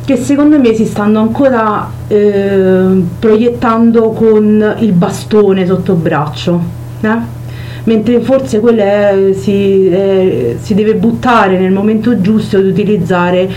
[0.05, 6.61] che secondo me si stanno ancora eh, proiettando con il bastone sotto braccio.
[7.01, 7.43] eh?
[7.85, 13.49] mentre forse quello è- si, eh, si deve buttare nel momento giusto ed utilizzare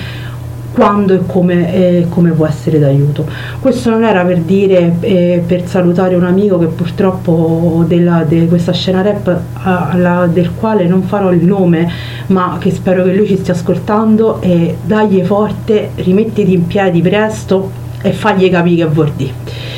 [0.78, 3.26] quando e come, e come può essere d'aiuto.
[3.60, 8.74] Questo non era per dire, eh, per salutare un amico che purtroppo della, di questa
[8.74, 11.90] scena rap alla- del quale non farò il nome,
[12.28, 17.72] ma che spero che lui ci stia ascoltando e dagli forte, rimettiti in piedi presto
[18.04, 19.77] e fagli capire che vuol dire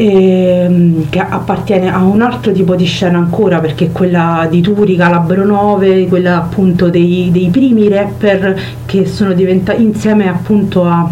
[0.00, 5.44] ehm, che appartiene a un altro tipo di scena ancora perché quella di Turi, Calabro
[5.44, 11.10] 9, quella appunto dei, dei primi rapper che sono diventati insieme appunto a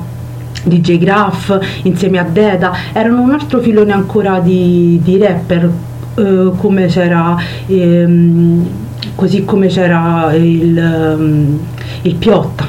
[0.65, 5.71] DJ Graff, insieme a Deda, erano un altro filone ancora di, di rapper
[6.15, 7.37] eh, come c'era
[7.67, 8.67] ehm,
[9.15, 11.59] così come c'era il, ehm,
[12.03, 12.67] il Piotta,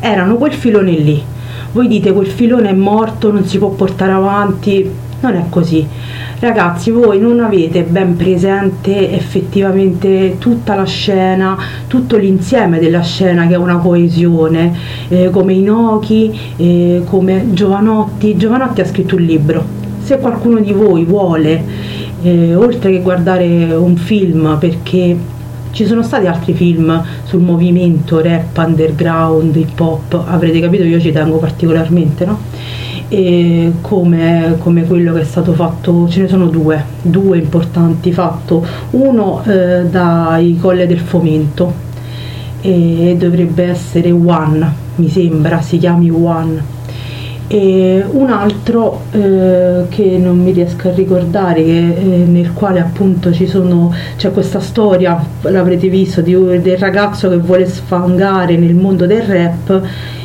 [0.00, 1.22] erano quel filone lì.
[1.72, 4.88] Voi dite quel filone è morto, non si può portare avanti,
[5.24, 5.86] non è così.
[6.38, 11.56] Ragazzi, voi non avete ben presente effettivamente tutta la scena,
[11.86, 14.72] tutto l'insieme della scena che è una coesione,
[15.08, 18.36] eh, come Inoki, eh, come Giovanotti.
[18.36, 19.64] Giovanotti ha scritto un libro.
[20.02, 21.64] Se qualcuno di voi vuole,
[22.22, 25.16] eh, oltre che guardare un film, perché
[25.70, 31.10] ci sono stati altri film sul movimento rap, underground, hip hop, avrete capito, io ci
[31.10, 32.38] tengo particolarmente, no?
[33.16, 38.66] E come, come quello che è stato fatto, ce ne sono due, due importanti fatto,
[38.90, 41.72] uno eh, dai Colle del Fomento
[42.60, 46.72] e dovrebbe essere One, mi sembra, si chiami One
[47.46, 53.32] e un altro eh, che non mi riesco a ricordare che, eh, nel quale appunto
[53.32, 59.06] ci sono c'è questa storia l'avrete visto di, del ragazzo che vuole sfangare nel mondo
[59.06, 59.82] del rap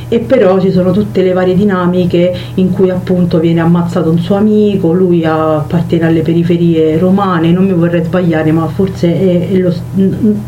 [0.10, 4.36] e però ci sono tutte le varie dinamiche in cui appunto viene ammazzato un suo
[4.36, 9.74] amico, lui appartiene alle periferie romane, non mi vorrei sbagliare ma forse è, è lo,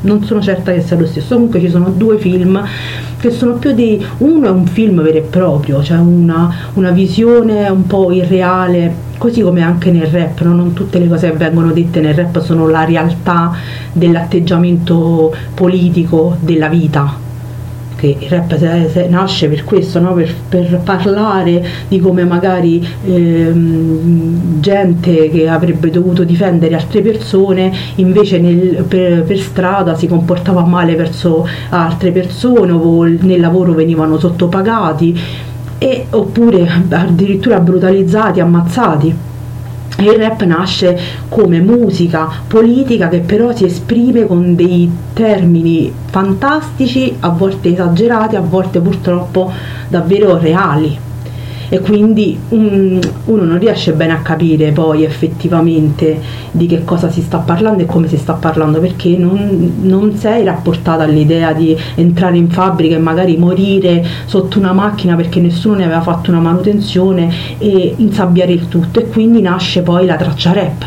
[0.01, 2.61] non sono certa che sia lo stesso, comunque ci sono due film
[3.19, 7.69] che sono più di, uno è un film vero e proprio, cioè una, una visione
[7.69, 10.55] un po' irreale, così come anche nel rap, no?
[10.55, 13.53] non tutte le cose che vengono dette nel rap sono la realtà
[13.93, 17.20] dell'atteggiamento politico della vita
[18.01, 18.57] che il rap
[19.09, 20.13] nasce per questo, no?
[20.13, 28.39] per, per parlare di come magari ehm, gente che avrebbe dovuto difendere altre persone invece
[28.39, 35.19] nel- per, per strada si comportava male verso altre persone o nel lavoro venivano sottopagati
[35.77, 39.29] e, oppure addirittura brutalizzati, ammazzati.
[40.01, 40.99] Il rap nasce
[41.29, 48.41] come musica politica che però si esprime con dei termini fantastici, a volte esagerati, a
[48.41, 49.51] volte purtroppo
[49.87, 50.97] davvero reali.
[51.73, 56.19] E quindi mm, uno non riesce bene a capire poi effettivamente
[56.51, 60.43] di che cosa si sta parlando e come si sta parlando perché non, non sei
[60.43, 65.85] rapportata all'idea di entrare in fabbrica e magari morire sotto una macchina perché nessuno ne
[65.85, 68.99] aveva fatto una manutenzione e insabbiare il tutto.
[68.99, 70.85] E quindi nasce poi la traccia rap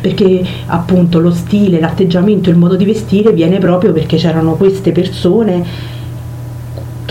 [0.00, 6.00] perché appunto lo stile, l'atteggiamento, il modo di vestire viene proprio perché c'erano queste persone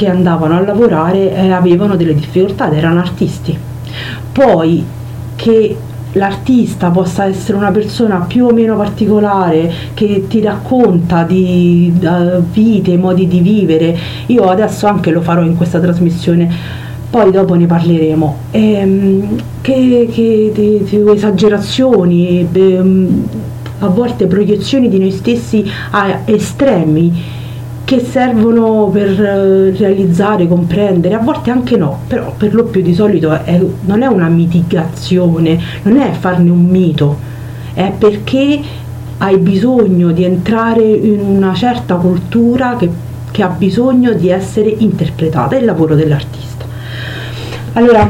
[0.01, 3.55] che andavano a lavorare e avevano delle difficoltà ed erano artisti.
[4.31, 4.83] Poi
[5.35, 5.77] che
[6.13, 12.97] l'artista possa essere una persona più o meno particolare che ti racconta di eh, vite,
[12.97, 13.95] modi di vivere,
[14.25, 16.49] io adesso anche lo farò in questa trasmissione,
[17.07, 23.27] poi dopo ne parleremo, ehm, che, che di, di esagerazioni, ehm,
[23.79, 27.39] a volte proiezioni di noi stessi a estremi
[27.91, 32.93] che servono per eh, realizzare, comprendere, a volte anche no, però per lo più di
[32.93, 37.17] solito è- non è una mitigazione, non è farne un mito,
[37.73, 38.61] è perché
[39.17, 42.89] hai bisogno di entrare in una certa cultura che,
[43.29, 46.63] che ha bisogno di essere interpretata, è il lavoro dell'artista.
[47.73, 48.07] Allora,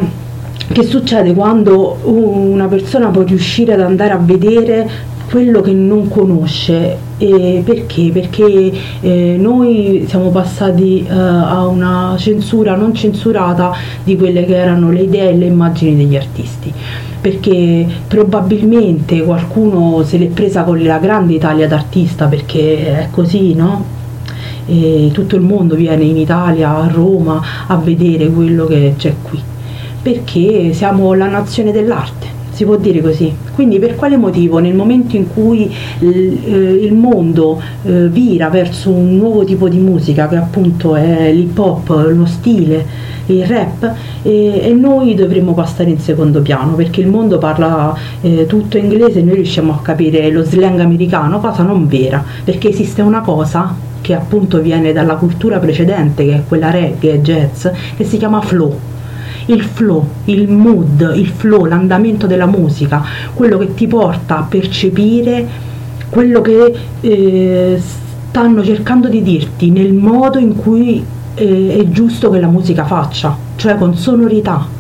[0.72, 4.88] che succede quando una persona può riuscire ad andare a vedere
[5.32, 6.98] quello che non conosce?
[7.18, 8.10] E perché?
[8.12, 13.74] Perché eh, noi siamo passati eh, a una censura non censurata
[14.04, 16.74] di quelle che erano le idee e le immagini degli artisti.
[17.22, 24.00] Perché probabilmente qualcuno se l'è presa con la grande Italia d'artista perché è così, no?
[24.66, 29.40] e tutto il mondo viene in Italia, a Roma, a vedere quello che c'è qui,
[30.02, 33.36] perché siamo la nazione dell'arte, si può dire così.
[33.56, 39.18] Quindi per quale motivo nel momento in cui eh, il mondo eh, vira verso un
[39.18, 42.86] nuovo tipo di musica, che appunto è l'hip hop, lo stile,
[43.28, 48.78] il rap, e, noi dovremmo passare in secondo piano, perché il mondo parla eh, tutto
[48.78, 53.22] inglese e noi riusciamo a capire lo slang americano, cosa non vera, perché esiste una
[53.22, 58.42] cosa che appunto viene dalla cultura precedente, che è quella reggae jazz, che si chiama
[58.42, 58.92] flow.
[59.46, 65.70] Il flow, il mood, il flow, l'andamento della musica, quello che ti porta a percepire
[66.10, 67.82] quello che eh,
[68.30, 71.04] stanno cercando di dirti nel modo in cui
[71.36, 74.80] eh, è giusto che la musica faccia, cioè con sonorità.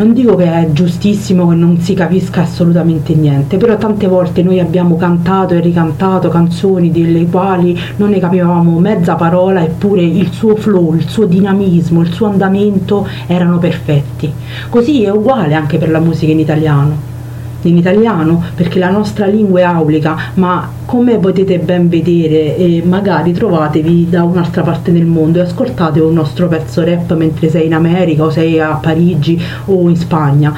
[0.00, 4.58] Non dico che è giustissimo che non si capisca assolutamente niente, però tante volte noi
[4.58, 10.56] abbiamo cantato e ricantato canzoni delle quali non ne capivamo mezza parola, eppure il suo
[10.56, 14.32] flow, il suo dinamismo, il suo andamento erano perfetti.
[14.70, 17.19] Così è uguale anche per la musica in italiano
[17.62, 23.32] in italiano perché la nostra lingua è aulica, ma come potete ben vedere e magari
[23.32, 27.74] trovatevi da un'altra parte del mondo e ascoltate un nostro pezzo rap mentre sei in
[27.74, 30.54] America o sei a Parigi o in Spagna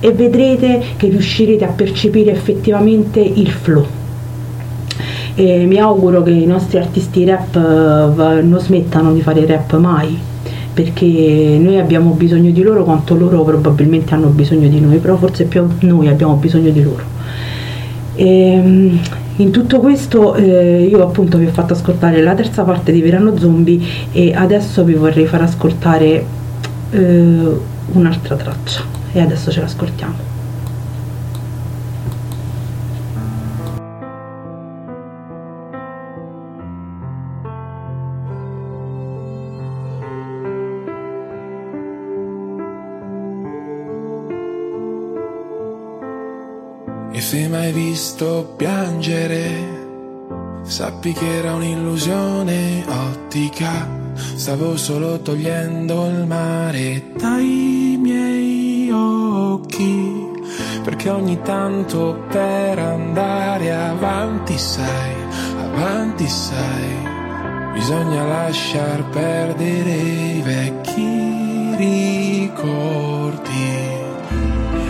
[0.00, 3.86] e vedrete che riuscirete a percepire effettivamente il flow.
[5.34, 10.36] E mi auguro che i nostri artisti rap eh, non smettano di fare rap mai
[10.78, 15.46] perché noi abbiamo bisogno di loro quanto loro probabilmente hanno bisogno di noi, però forse
[15.46, 17.02] più noi abbiamo bisogno di loro.
[18.14, 19.00] E,
[19.34, 23.36] in tutto questo eh, io appunto vi ho fatto ascoltare la terza parte di Verano
[23.36, 23.80] Zombie
[24.12, 26.24] e adesso vi vorrei far ascoltare
[26.92, 27.58] eh,
[27.92, 30.37] un'altra traccia e adesso ce l'ascoltiamo.
[47.98, 49.42] Visto piangere,
[50.62, 53.88] sappi che era un'illusione ottica.
[54.36, 60.30] Stavo solo togliendo il mare dai miei occhi.
[60.84, 65.14] Perché ogni tanto per andare avanti, sai,
[65.58, 73.67] avanti, sai, bisogna lasciar perdere i vecchi ricordi.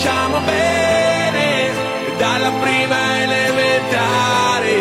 [0.00, 1.70] Conosciamo bene,
[2.16, 4.72] dalla prima elementare,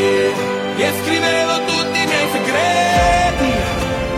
[0.78, 3.51] e scrivevo tutti i miei segreti,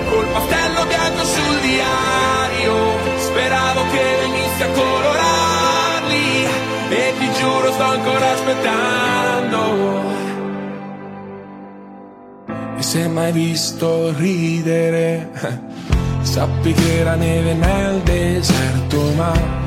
[0.09, 2.73] col pastello bianco sul diario,
[3.17, 6.45] speravo che venissi a colorarli,
[6.89, 9.59] e ti giuro sto ancora aspettando.
[12.77, 15.31] E se mai visto ridere,
[16.21, 19.61] sappi che era neve nel deserto, ma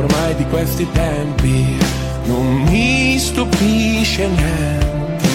[0.00, 1.78] ormai di questi tempi
[2.24, 5.28] non mi stupisce niente.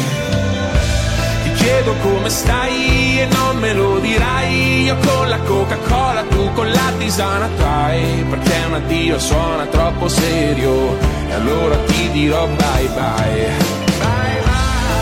[1.44, 6.70] Ti chiedo come stai e non me lo dirai, io con la Coca-Cola, tu con
[6.70, 10.98] la tisana trai, perché un addio suona troppo serio,
[11.30, 13.74] e allora ti dirò bye bye.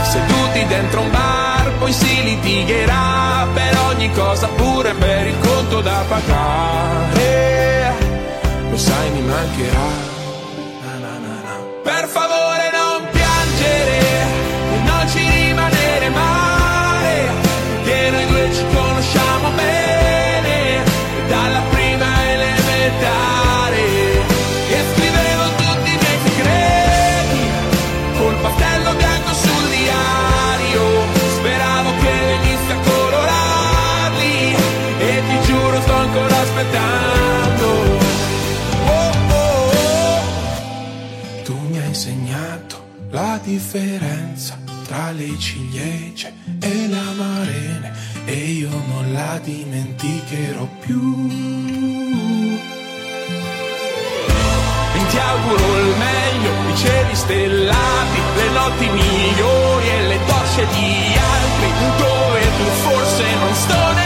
[0.09, 6.03] Seduti dentro un bar, poi si litigherà per ogni cosa, pure per il conto da
[6.07, 7.82] pagare.
[8.73, 9.87] Lo sai, mi mancherà.
[10.81, 11.13] Na, na,
[11.45, 11.55] na.
[11.83, 13.92] Per favore non piangere,
[43.43, 47.93] differenza tra le ciliegie e le amarene
[48.25, 51.29] e io non la dimenticherò più.
[54.95, 61.17] E ti auguro il meglio, i cieli stellati, le notti migliori e le docce di
[61.17, 64.02] altri, dove tu forse non stonerai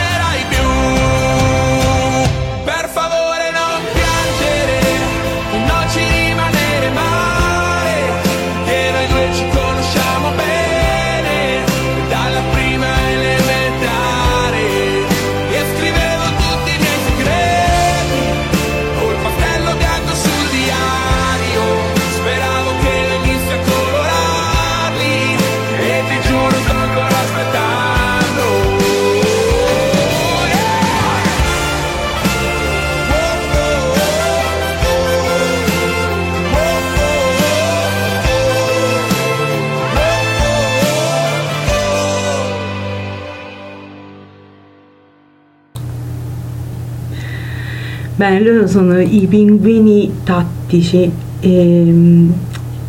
[48.18, 51.08] Bene, loro sono i pinguini tattici.
[51.38, 52.32] ehm,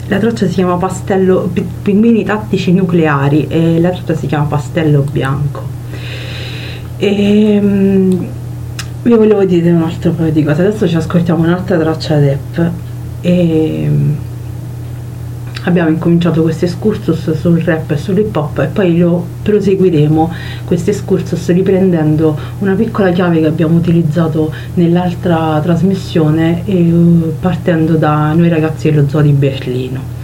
[0.07, 5.05] la traccia si chiama Pastello Pi- Pinguini tattici nucleari e la traccia si chiama Pastello
[5.11, 5.61] bianco.
[6.97, 8.27] Ehm,
[9.03, 10.63] vi volevo dire un altro paio di cose.
[10.65, 12.71] Adesso ci ascoltiamo un'altra traccia rap.
[13.21, 13.89] E
[15.63, 20.31] abbiamo incominciato questo excursus sul rap e sull'hip hop e poi lo proseguiremo
[20.65, 28.33] questo excursus riprendendo una piccola chiave che abbiamo utilizzato nell'altra trasmissione e, uh, partendo da
[28.33, 30.17] noi ragazzi dello zoo di Berlino.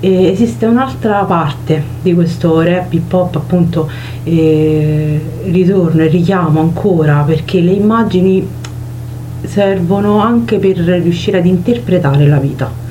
[0.00, 3.88] E esiste un'altra parte di questo rap hip hop appunto
[4.24, 8.44] eh, ritorno e richiamo ancora perché le immagini
[9.44, 12.81] servono anche per riuscire ad interpretare la vita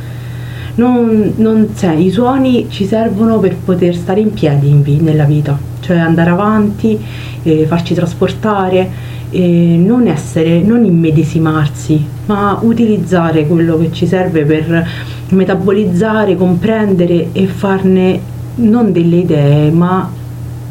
[0.75, 5.25] non, non se- i suoni ci servono per poter stare in piedi in vi- nella
[5.25, 6.97] vita, cioè andare avanti,
[7.43, 8.89] eh, farci trasportare,
[9.29, 14.87] eh, non essere, non immedesimarsi, ma utilizzare quello che ci serve per
[15.29, 18.19] metabolizzare, comprendere e farne
[18.55, 20.09] non delle idee, ma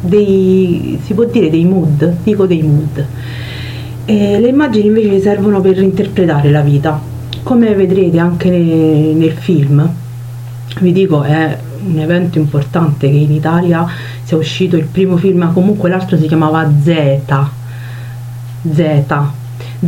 [0.01, 3.05] dei, si può dire dei mood, dico dei mood.
[4.05, 6.99] E le immagini invece servono per interpretare la vita,
[7.43, 9.89] come vedrete anche ne- nel film,
[10.79, 13.85] vi dico è un evento importante che in Italia
[14.23, 17.19] sia uscito il primo film, ma comunque l'altro si chiamava Z.
[18.71, 19.03] Z.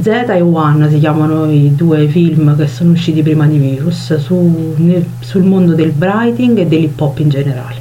[0.01, 4.73] Z e One si chiamano i due film che sono usciti prima di Virus su-
[4.77, 7.75] nel- sul mondo del writing e dell'hip hop in generale.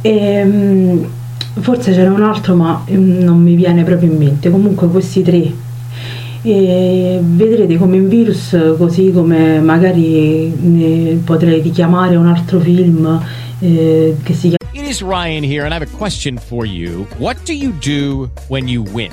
[0.00, 1.06] E,
[1.60, 4.50] forse c'era un altro ma mm, non mi viene proprio in mente.
[4.50, 5.52] Comunque questi tre
[6.42, 13.20] e vedrete come in virus così come magari potrei richiamare un altro film
[13.60, 17.06] eh, che si chiama It is Ryan here, and I have a question for you.
[17.18, 19.12] What do you do when you win?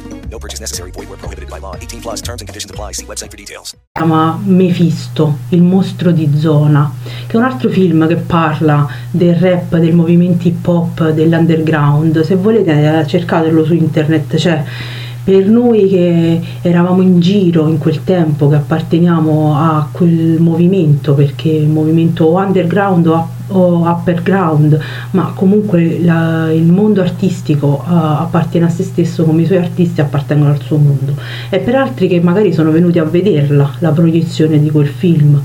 [0.31, 0.91] No purchase necessary.
[0.91, 1.75] Void were prohibited by law.
[1.75, 2.93] 18 plus terms and conditions apply.
[2.93, 3.75] See website for details.
[3.91, 6.89] chiama Mephisto, il mostro di zona,
[7.27, 12.21] che è un altro film che parla del rap, del movimento hip hop, dell'underground.
[12.21, 14.63] Se volete cercatelo su internet, c'è
[15.23, 21.49] per noi che eravamo in giro in quel tempo, che apparteniamo a quel movimento, perché
[21.49, 24.79] il movimento underground o, o upperground,
[25.11, 30.01] ma comunque la- il mondo artistico eh, appartiene a se stesso come i suoi artisti
[30.01, 31.15] appartengono al suo mondo.
[31.49, 35.41] E per altri che magari sono venuti a vederla, la proiezione di quel film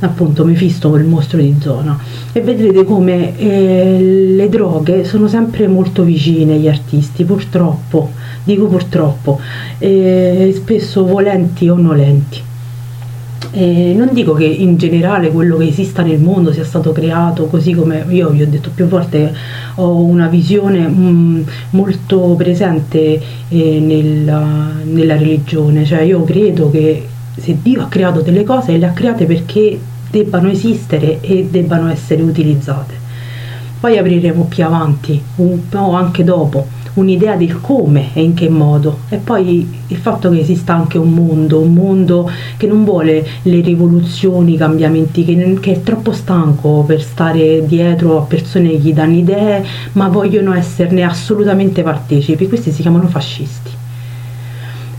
[0.00, 1.96] appunto Mefisto il mostro di zona.
[2.32, 8.10] E vedrete come eh, le droghe sono sempre molto vicine agli artisti purtroppo.
[8.44, 9.38] Dico purtroppo
[9.78, 12.50] eh, spesso volenti o nolenti
[13.54, 17.74] E non dico che in generale quello che esista nel mondo sia stato creato così
[17.74, 19.30] come io vi ho detto più volte,
[19.74, 27.58] ho una visione mh, molto presente eh, nella, nella religione, cioè io credo che se
[27.60, 29.78] Dio ha creato delle cose le ha create perché
[30.10, 32.94] debbano esistere e debbano essere utilizzate.
[33.80, 39.00] Poi apriremo più avanti, un po' anche dopo, un'idea del come e in che modo
[39.08, 43.60] e poi il fatto che esista anche un mondo, un mondo che non vuole le
[43.60, 48.92] rivoluzioni, i cambiamenti, che, che è troppo stanco per stare dietro a persone che gli
[48.92, 53.70] danno idee ma vogliono esserne assolutamente partecipi, questi si chiamano fascisti.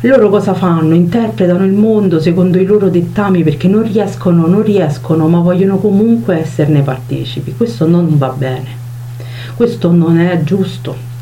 [0.05, 0.95] Loro cosa fanno?
[0.95, 6.41] Interpretano il mondo secondo i loro dettami perché non riescono, non riescono, ma vogliono comunque
[6.41, 7.53] esserne partecipi.
[7.55, 8.81] Questo non va bene.
[9.55, 11.12] Questo non è giusto.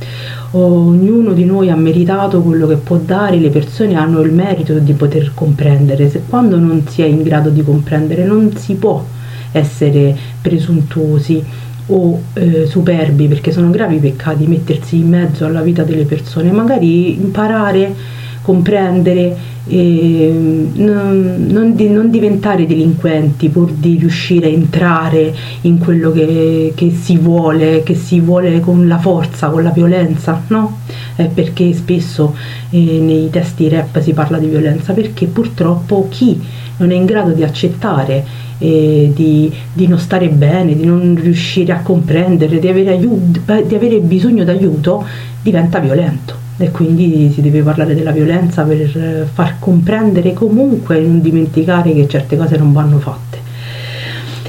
[0.53, 4.93] Ognuno di noi ha meritato quello che può dare, le persone hanno il merito di
[4.93, 6.09] poter comprendere.
[6.09, 9.05] Se quando non si è in grado di comprendere non si può
[9.53, 11.43] essere presuntuosi
[11.87, 17.15] o eh, superbi perché sono gravi peccati mettersi in mezzo alla vita delle persone, magari
[17.15, 26.11] imparare comprendere, non, non, di, non, diventare delinquenti pur di riuscire a entrare in quello
[26.11, 30.79] che, che, si vuole, che si vuole con la forza, con la violenza, no?
[31.15, 32.35] Eh, perché spesso
[32.71, 36.41] eh, nei testi rap si parla di violenza, perché purtroppo chi
[36.77, 38.25] non è in grado di accettare
[38.57, 43.75] eh, di, di, non stare bene, di non riuscire a comprendere, di avere, aiuto, di
[43.75, 45.05] avere bisogno d'aiuto,
[45.43, 51.01] diventa violento e quindi si deve parlare della violenza per eh, far comprendere comunque e
[51.01, 53.39] non dimenticare che certe cose non vanno fatte.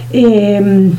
[0.09, 0.96] E, ehm,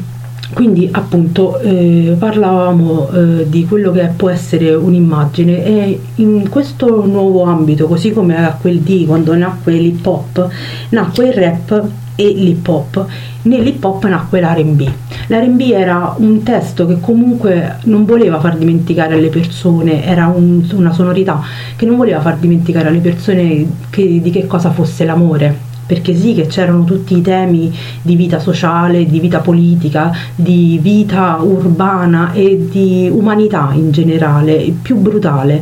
[0.54, 7.44] quindi appunto eh, parlavamo eh, di quello che può essere un'immagine e in questo nuovo
[7.44, 10.48] ambito, così come a quel di quando nacque l'hip hop,
[10.90, 13.06] nacque il rap e l'hip hop.
[13.44, 14.90] Nell'hip hop nacque l'R&B.
[15.28, 20.94] L'R&B era un testo che comunque non voleva far dimenticare alle persone, era un, una
[20.94, 21.42] sonorità
[21.76, 25.72] che non voleva far dimenticare alle persone che, di che cosa fosse l'amore.
[25.86, 31.40] Perché sì che c'erano tutti i temi di vita sociale, di vita politica, di vita
[31.42, 35.62] urbana e di umanità in generale, più brutale,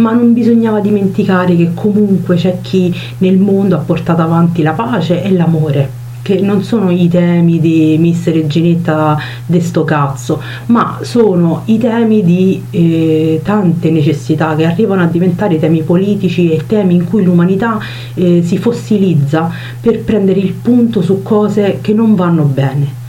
[0.00, 5.22] ma non bisognava dimenticare che comunque c'è chi nel mondo ha portato avanti la pace
[5.22, 11.62] e l'amore che non sono i temi di Mister Reginetta de sto cazzo, ma sono
[11.64, 17.08] i temi di eh, tante necessità che arrivano a diventare temi politici e temi in
[17.08, 17.78] cui l'umanità
[18.14, 22.99] eh, si fossilizza per prendere il punto su cose che non vanno bene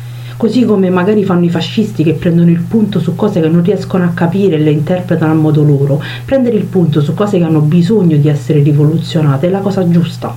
[0.42, 4.06] così come magari fanno i fascisti che prendono il punto su cose che non riescono
[4.06, 7.60] a capire e le interpretano a modo loro, prendere il punto su cose che hanno
[7.60, 10.36] bisogno di essere rivoluzionate è la cosa giusta.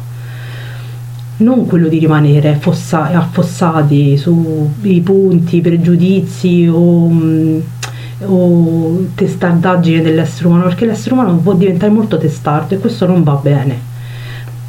[1.38, 7.58] Non quello di rimanere fossa- affossati sui punti, pregiudizi o, mm,
[8.26, 13.40] o testardaggine dell'essere umano, perché l'essere umano può diventare molto testardo e questo non va
[13.42, 13.80] bene.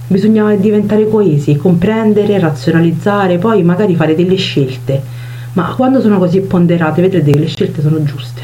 [0.07, 5.14] Bisogna diventare coesi, comprendere, razionalizzare, poi magari fare delle scelte
[5.55, 8.41] ma quando sono così ponderate vedrete che le scelte sono giuste.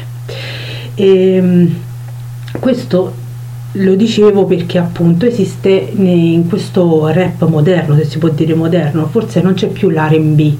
[0.94, 1.74] E, ehm,
[2.58, 3.20] questo
[3.72, 9.40] lo dicevo perché appunto esiste in questo rap moderno, se si può dire moderno, forse
[9.40, 10.54] non c'è più l'R&B,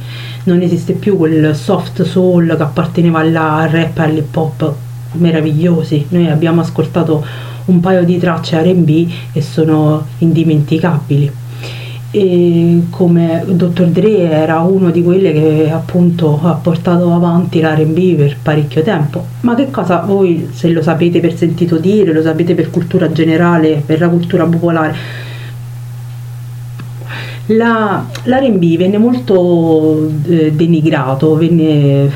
[0.45, 4.75] non esiste più quel soft soul che apparteneva al rap e all'hip hop
[5.13, 6.07] meravigliosi.
[6.11, 7.25] Noi abbiamo ascoltato
[7.67, 11.41] un paio di tracce R&B e sono indimenticabili
[12.15, 13.87] e come Dr.
[13.87, 19.55] Dre era uno di quelli che appunto ha portato avanti l'R&B per parecchio tempo ma
[19.55, 23.99] che cosa voi se lo sapete per sentito dire lo sapete per cultura generale per
[24.01, 24.95] la cultura popolare
[27.47, 32.11] la, l'R&B venne molto eh, denigrato venne,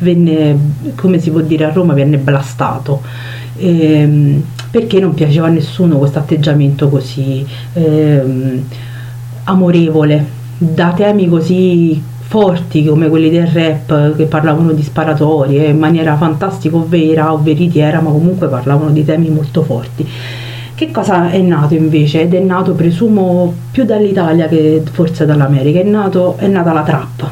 [0.00, 0.58] venne
[0.94, 3.00] come si può dire a Roma venne blastato
[3.56, 8.62] ehm, perché non piaceva a nessuno questo atteggiamento così ehm,
[9.48, 10.36] amorevole.
[10.58, 16.76] Da temi così forti come quelli del rap che parlavano di sparatorie in maniera fantastica
[16.76, 20.06] o vera o veritiera ma comunque parlavano di temi molto forti.
[20.74, 22.22] Che cosa è nato invece?
[22.22, 25.80] ed è nato presumo più dall'Italia che forse dall'America.
[25.80, 27.30] È, nato, è nata la trap.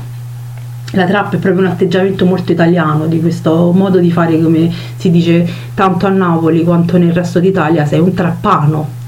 [0.93, 5.11] La trap è proprio un atteggiamento molto italiano di questo modo di fare come si
[5.11, 9.05] dice tanto a Napoli quanto nel resto d'Italia sei un trappano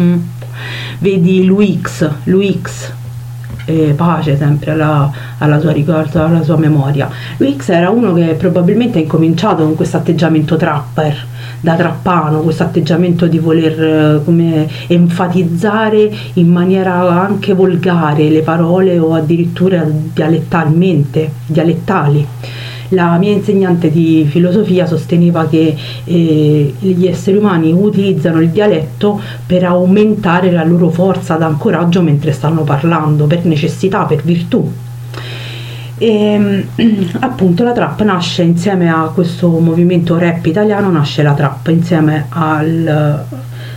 [0.00, 0.18] mm
[0.98, 2.92] vedi l'UX, l'UX
[3.66, 7.08] eh, pace sempre alla, alla, sua ricordo, alla sua memoria.
[7.38, 11.26] L'UX era uno che probabilmente ha incominciato con questo atteggiamento trapper
[11.60, 18.98] da trappano, questo atteggiamento di voler eh, come, enfatizzare in maniera anche volgare le parole
[18.98, 22.26] o addirittura dialettalmente, dialettali.
[22.88, 29.64] La mia insegnante di filosofia sosteneva che eh, gli esseri umani utilizzano il dialetto per
[29.64, 34.70] aumentare la loro forza d'ancoraggio mentre stanno parlando, per necessità, per virtù.
[35.96, 36.66] E,
[37.20, 43.24] appunto la trap nasce insieme a questo movimento rap italiano, nasce la trap insieme al,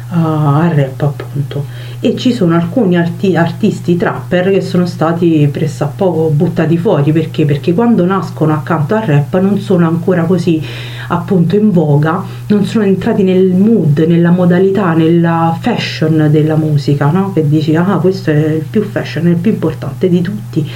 [0.10, 6.78] al rap appunto e ci sono alcuni arti- artisti trapper che sono stati pressappoco buttati
[6.78, 7.46] fuori perché?
[7.46, 10.62] perché quando nascono accanto al rap non sono ancora così
[11.10, 17.34] appunto in voga non sono entrati nel mood nella modalità nella fashion della musica no?
[17.34, 20.70] che dici ah questo è il più fashion è il più importante di tutti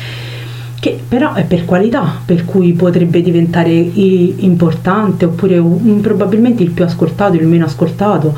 [0.81, 5.61] che però è per qualità, per cui potrebbe diventare importante oppure
[6.01, 8.35] probabilmente il più ascoltato, il meno ascoltato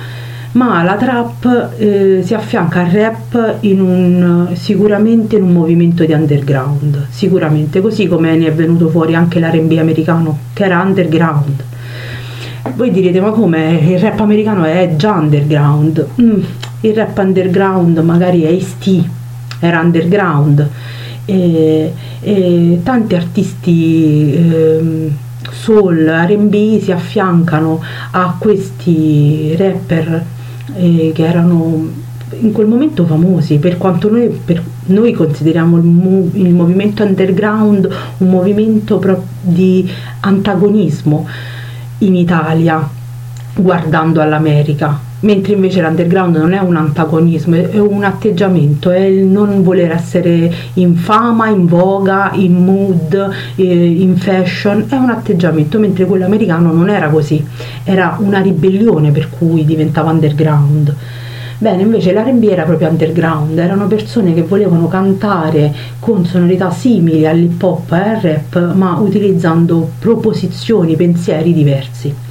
[0.54, 6.14] ma la trap eh, si affianca al rap in un, sicuramente in un movimento di
[6.14, 11.64] underground, sicuramente, così come ne è venuto fuori anche l'R&B americano, che era underground.
[12.76, 16.08] Voi direte, ma come il rap americano è già underground?
[16.22, 16.42] Mm,
[16.82, 19.04] il rap underground magari è Ice-T,
[19.60, 20.70] era underground.
[21.26, 25.12] E, e tanti artisti eh,
[25.50, 27.82] soul, RB si affiancano
[28.12, 30.26] a questi rapper
[30.76, 32.02] eh, che erano
[32.40, 37.90] in quel momento famosi, per quanto noi, per noi consideriamo il, mu- il, movimento underground
[38.18, 39.90] un movimento pro- di
[40.22, 41.28] antagonismo
[42.00, 42.88] in Italia,
[43.56, 49.64] guardando all'America, mentre invece l'underground non è un antagonismo, è un atteggiamento, è il non
[49.64, 56.06] voler essere in fama, in voga, in mood, eh, in fashion, è un atteggiamento, mentre
[56.06, 57.44] quello americano non era così,
[57.84, 60.96] era una ribellione per cui diventava underground.
[61.58, 67.64] Bene, invece l'R&B era proprio underground, erano persone che volevano cantare con sonorità simili all'hip
[67.64, 72.23] hop e al rap, ma utilizzando proposizioni, pensieri diversi.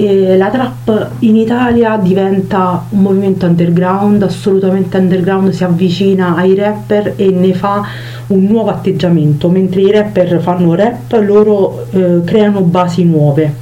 [0.00, 7.12] E la trap in Italia diventa un movimento underground, assolutamente underground, si avvicina ai rapper
[7.16, 7.86] e ne fa
[8.28, 13.54] un nuovo atteggiamento, mentre i rapper fanno rap, loro eh, creano basi nuove,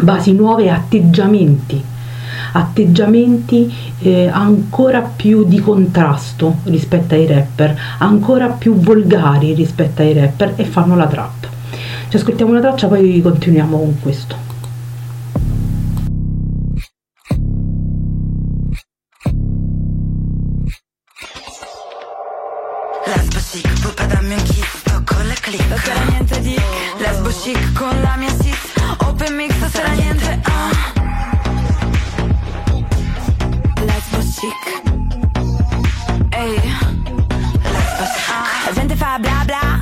[0.00, 1.84] basi nuove e atteggiamenti
[2.52, 10.52] atteggiamenti eh, ancora più di contrasto rispetto ai rapper, ancora più volgari rispetto ai rapper
[10.54, 11.48] e fanno la trap.
[12.08, 14.49] Ci ascoltiamo una traccia, poi continuiamo con questo.
[27.42, 28.72] Chic con la mia sis.
[28.98, 30.92] Open mix sarà niente ah.
[33.84, 34.82] Lesbo chic.
[36.30, 36.60] Ehi.
[37.62, 38.28] Lesbo chic.
[38.66, 39.80] La gente fa bla bla.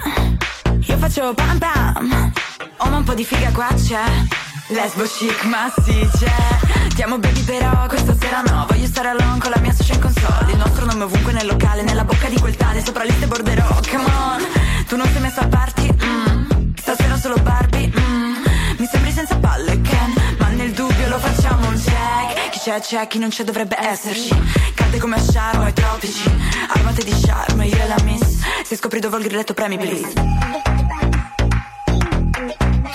[0.81, 2.33] Io faccio pam pam.
[2.79, 6.89] Ho un po' di figa qua c'è Lesbo chic ma sì c'è.
[6.95, 8.67] Ti amo baby però questa sera no.
[8.69, 10.53] Voglio stare alone con la mia socia in console.
[10.53, 12.85] Il nostro nome ovunque nel locale Nella bocca di quel tale.
[12.85, 14.47] Sopra liste borderò Come on.
[14.87, 16.75] Tu non sei messo a party mm.
[16.77, 18.35] Stasera solo Barbie, mm.
[18.79, 20.37] Mi sembri senza palle, Ken.
[20.39, 22.51] Ma nel dubbio lo facciamo un check.
[22.51, 24.35] Chi c'è c'è, chi non c'è dovrebbe esserci.
[24.75, 26.31] Cade come a Sharma ai tropici.
[26.75, 28.45] Armate di charme, io e la miss.
[28.65, 30.13] Se scopri dove ho il grilletto premi please.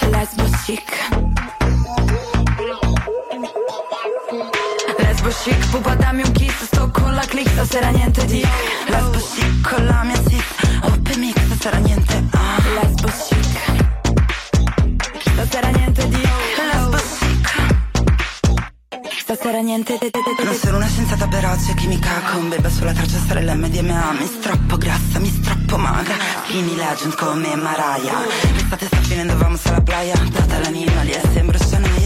[0.10, 1.23] Lesbo chic
[5.34, 8.46] Lesbo chic, pupa dammi un kiss Sto con la click, stasera niente di
[8.88, 10.44] Lesbo chic, con la mia sis
[10.82, 12.62] Open mix, stasera niente ah.
[12.82, 13.42] Lesbo chic.
[15.32, 16.22] Stasera niente di
[19.24, 20.12] Stasera niente di
[20.44, 24.78] Non sono una scienziata però c'è chimica Con beba sulla traccia stare l'MDMA Mi strappo
[24.78, 26.16] grassa, mi strappo magra.
[26.46, 28.20] Skinny legend come Mariah.
[28.54, 30.14] L'estate sta finendo, vamos alla playa.
[30.30, 31.58] Data l'animali e sembro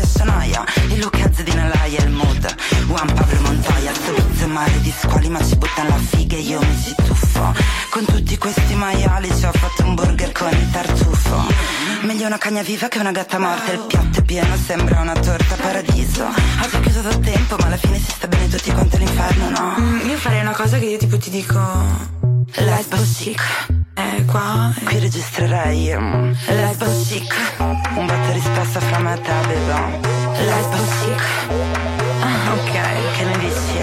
[0.08, 2.56] Shania Shania Il di Nalaia, il mood.
[2.88, 6.82] Juan Pablo Montoya Sto mare di squali ma ci buttano la figa e io mi
[6.82, 7.54] ci tuffo.
[7.90, 11.46] Con tutti questi maiali ci ho fatto un burger con il tartufo.
[12.02, 15.56] Meglio una cagna viva che una gatta morta Il piatto è pieno, sembra una torta
[15.56, 16.24] paradiso.
[16.26, 19.76] Ho chiuso da tempo ma alla fine si sta bene tutti quanti all'inferno, no?
[19.80, 21.60] Mm, io farei una cosa che io tipo ti dico
[22.56, 24.84] Lesbo chic Eh, qua eh.
[24.84, 27.34] Qui registrerei um, Lesbo chic
[27.96, 29.90] Un botto risposta fra me e te, beba
[30.38, 31.24] Lesbo chic
[32.22, 33.78] ah, Ok, che ne dici?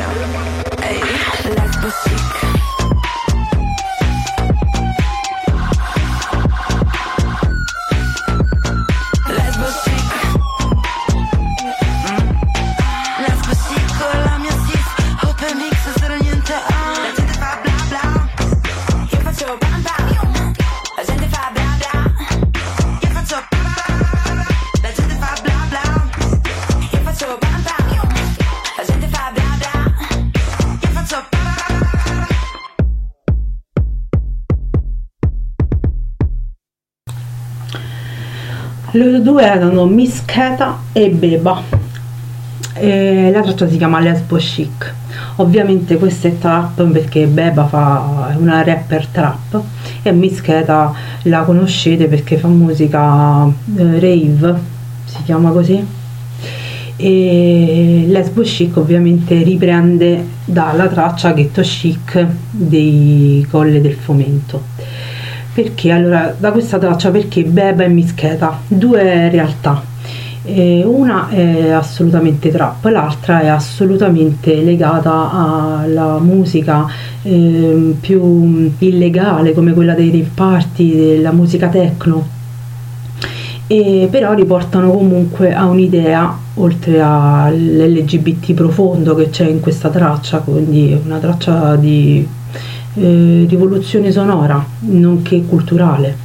[0.83, 2.64] Ehi, lesbo chic
[38.97, 41.61] Loro due erano Miss Keta e Beba.
[42.75, 44.95] E la traccia si chiama Lesbo Chic.
[45.37, 49.61] Ovviamente questa è trap perché Beba fa, una rapper trap
[50.01, 50.93] e Miss Keta
[51.23, 54.61] la conoscete perché fa musica eh, rave,
[55.07, 55.85] si chiama così.
[56.95, 64.74] E Lesbo Chic ovviamente riprende dalla traccia Ghetto Chic dei Colle del Fomento.
[65.55, 69.83] Perché allora da questa traccia perché Beba e Mischeta, due realtà.
[70.47, 76.87] Eh, una è assolutamente trap, l'altra è assolutamente legata alla musica
[77.23, 82.27] eh, più illegale come quella dei rave party, della musica techno.
[83.69, 90.99] E però riportano comunque a un'idea oltre all'LGBT profondo che c'è in questa traccia, quindi
[91.05, 92.27] una traccia di
[92.95, 96.17] eh, rivoluzione sonora, nonché culturale.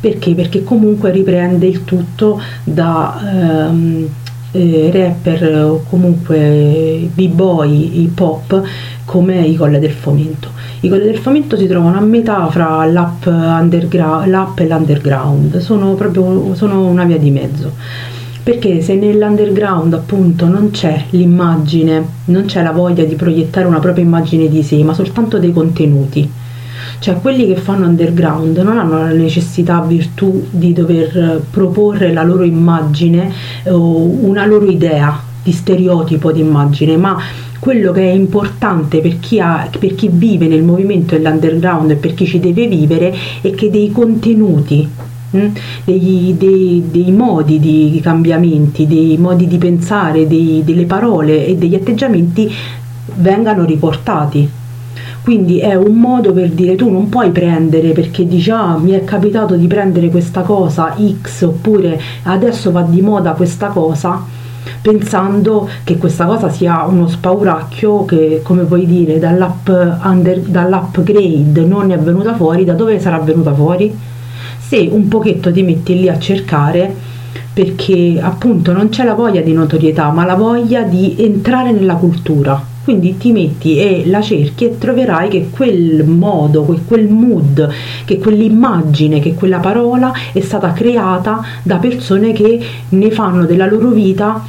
[0.00, 0.34] Perché?
[0.34, 4.08] Perché comunque riprende il tutto da ehm,
[4.52, 8.62] eh, rapper o comunque b-boy, hip hop
[9.04, 10.50] come i Colle del Fomento.
[10.80, 16.54] I Colle del Fomento si trovano a metà fra l'app, l'app e l'underground, sono proprio
[16.54, 17.72] sono una via di mezzo
[18.42, 24.04] perché se nell'underground appunto non c'è l'immagine, non c'è la voglia di proiettare una propria
[24.04, 26.28] immagine di sé, ma soltanto dei contenuti,
[27.00, 32.42] cioè quelli che fanno underground non hanno la necessità virtù di dover proporre la loro
[32.42, 33.32] immagine
[33.66, 37.18] o una loro idea di stereotipo di immagine, ma
[37.58, 42.14] quello che è importante per chi, ha, per chi vive nel movimento dell'underground e per
[42.14, 44.88] chi ci deve vivere è che dei contenuti?
[45.30, 51.76] Dei, dei, dei, modi di cambiamenti, dei modi di pensare, dei, delle parole e degli
[51.76, 52.52] atteggiamenti
[53.14, 54.48] vengano riportati.
[55.22, 59.04] Quindi è un modo per dire tu non puoi prendere perché dici ah mi è
[59.04, 64.24] capitato di prendere questa cosa X oppure adesso va di moda questa cosa
[64.80, 71.90] pensando che questa cosa sia uno spauracchio che come puoi dire dall'up under, dall'upgrade non
[71.90, 73.94] è venuta fuori, da dove sarà venuta fuori?
[74.70, 76.94] Se un pochetto ti metti lì a cercare
[77.52, 82.68] perché appunto non c'è la voglia di notorietà ma la voglia di entrare nella cultura.
[82.84, 87.68] Quindi ti metti e la cerchi e troverai che quel modo, che quel mood,
[88.04, 93.88] che quell'immagine, che quella parola è stata creata da persone che ne fanno della loro
[93.88, 94.40] vita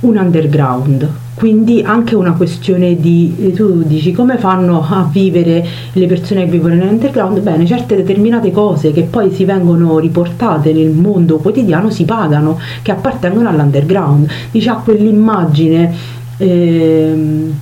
[0.00, 6.06] un underground quindi anche una questione di eh, tu dici come fanno a vivere le
[6.06, 7.40] persone che vivono nell'underground?
[7.40, 12.90] Bene certe determinate cose che poi si vengono riportate nel mondo quotidiano si pagano che
[12.90, 14.26] appartengono all'underground.
[14.50, 15.94] Dice a quell'immagine
[16.38, 17.54] ehm,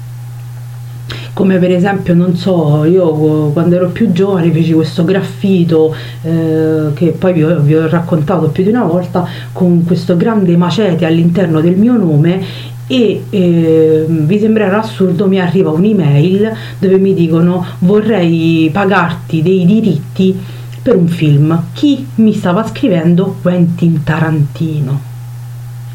[1.32, 5.92] come per esempio non so io quando ero più giovane feci questo graffito
[6.22, 10.56] eh, che poi vi ho, vi ho, raccontato più di una volta con questo grande
[10.56, 17.14] macete all'interno del mio nome e eh, vi sembrerà assurdo mi arriva un'email dove mi
[17.14, 20.38] dicono vorrei pagarti dei diritti
[20.82, 21.64] per un film.
[21.72, 23.36] Chi mi stava scrivendo?
[23.40, 25.12] Quentin Tarantino.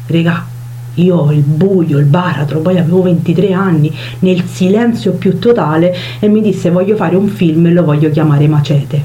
[0.06, 0.46] Regà
[0.94, 6.28] io ho il buio, il baratro, poi avevo 23 anni, nel silenzio più totale e
[6.28, 9.04] mi disse voglio fare un film e lo voglio chiamare Macete.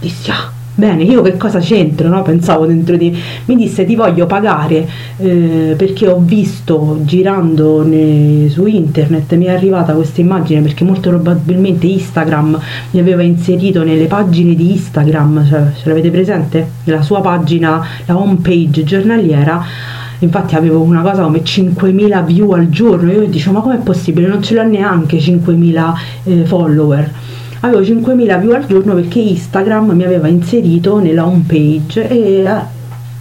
[0.00, 2.08] Dissi ah, Bene, io che cosa c'entro?
[2.08, 2.22] No?
[2.22, 4.88] Pensavo dentro di mi disse ti voglio pagare
[5.18, 11.10] eh, perché ho visto girando ne, su internet mi è arrivata questa immagine perché molto
[11.10, 12.58] probabilmente Instagram
[12.92, 16.66] mi aveva inserito nelle pagine di Instagram, cioè, ce l'avete presente?
[16.84, 19.62] La sua pagina, la home page giornaliera
[20.20, 24.40] infatti avevo una cosa come 5.000 view al giorno io dicevo ma com'è possibile non
[24.40, 25.92] ce l'ha neanche 5.000
[26.22, 27.10] eh, follower
[27.64, 32.60] avevo 5.000 view al giorno perché Instagram mi aveva inserito nella home page e eh,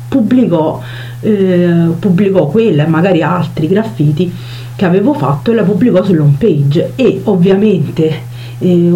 [0.07, 0.81] pubblicò,
[1.21, 4.33] eh, pubblicò quella e magari altri graffiti
[4.75, 6.93] che avevo fatto e la pubblicò sull'home page.
[6.95, 8.93] E ovviamente eh,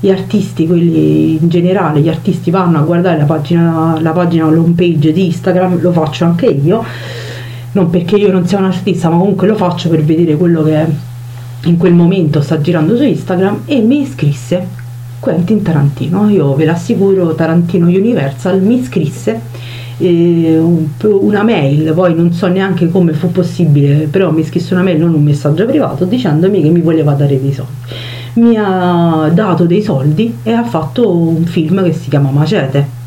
[0.00, 4.74] gli artisti, quelli in generale, gli artisti vanno a guardare la pagina, la pagina home
[4.76, 6.84] page di Instagram, lo faccio anche io,
[7.72, 10.74] non perché io non sia un artista, ma comunque lo faccio per vedere quello che
[10.74, 10.86] è
[11.64, 14.66] in quel momento sta girando su Instagram e mi iscrisse
[15.18, 16.28] Quentin Tarantino.
[16.28, 19.40] Io ve l'assicuro, Tarantino Universal mi iscrisse
[19.98, 20.58] eh,
[21.02, 25.14] una mail, poi non so neanche come fu possibile, però mi scrisse una mail, non
[25.14, 27.72] un messaggio privato, dicendomi che mi voleva dare dei soldi.
[28.34, 33.02] Mi ha dato dei soldi e ha fatto un film che si chiama Macete.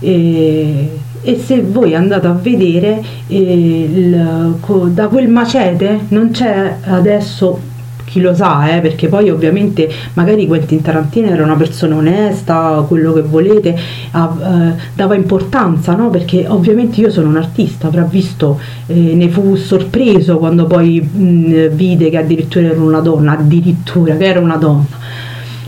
[0.00, 0.90] E,
[1.22, 4.56] e se voi andate a vedere eh, il,
[4.92, 7.72] da quel macete non c'è adesso
[8.14, 13.12] chi lo sa, eh, perché poi ovviamente magari Quentin Tarantino era una persona onesta, quello
[13.12, 13.76] che volete,
[14.12, 16.10] ah, eh, dava importanza, no?
[16.10, 21.70] perché ovviamente io sono un artista, avrà visto, eh, ne fu sorpreso quando poi mh,
[21.70, 24.86] vide che addirittura era una donna, addirittura che era una donna.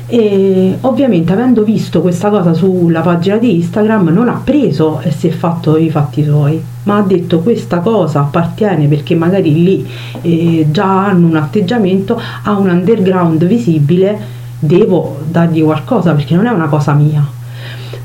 [0.09, 5.27] E ovviamente avendo visto questa cosa sulla pagina di Instagram non ha preso e si
[5.27, 6.63] è fatto i fatti suoi.
[6.85, 9.87] Ma ha detto questa cosa appartiene perché magari lì
[10.23, 16.51] eh, già hanno un atteggiamento a un underground visibile devo dargli qualcosa perché non è
[16.51, 17.27] una cosa mia.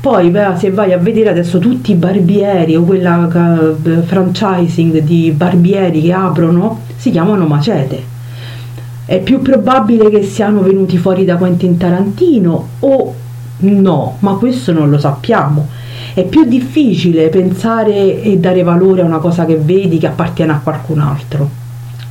[0.00, 5.30] Poi beh, se vai a vedere adesso tutti i barbieri o quella uh, franchising di
[5.30, 8.11] barbieri che aprono si chiamano macete
[9.04, 13.14] è più probabile che siano venuti fuori da Quentin Tarantino o
[13.58, 15.68] no, ma questo non lo sappiamo.
[16.14, 20.60] È più difficile pensare e dare valore a una cosa che vedi che appartiene a
[20.62, 21.60] qualcun altro.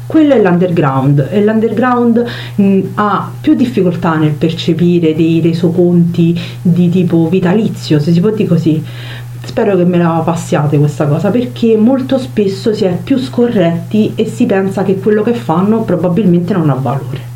[0.07, 7.30] Quello è l'underground e l'underground mh, ha più difficoltà nel percepire dei resoconti di tipo
[7.30, 8.84] vitalizio, se si può dire così,
[9.43, 14.26] spero che me la passiate questa cosa perché molto spesso si è più scorretti e
[14.26, 17.30] si pensa che quello che fanno probabilmente non ha valore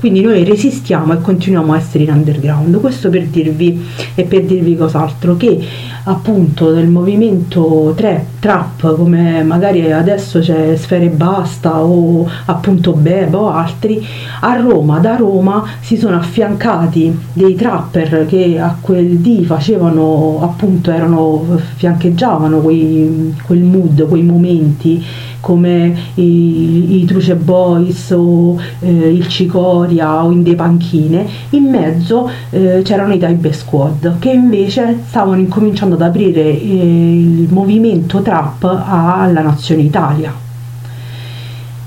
[0.00, 2.80] quindi noi resistiamo e continuiamo a essere in underground.
[2.80, 5.62] Questo per dirvi e per dirvi cos'altro che
[6.04, 13.50] appunto del movimento trap, trap come magari adesso c'è Sfere Basta o appunto Beb o
[13.50, 14.02] altri
[14.40, 20.90] a Roma da Roma si sono affiancati dei trapper che a quel dì facevano appunto
[20.90, 25.04] erano fiancheggiavano quei, quel mood quei momenti
[25.40, 32.30] come i, i Truce Boys o eh, il Cicoria o in dei panchine, in mezzo
[32.50, 38.64] eh, c'erano i Type Squad che invece stavano incominciando ad aprire eh, il movimento trap
[38.64, 40.32] alla nazione Italia.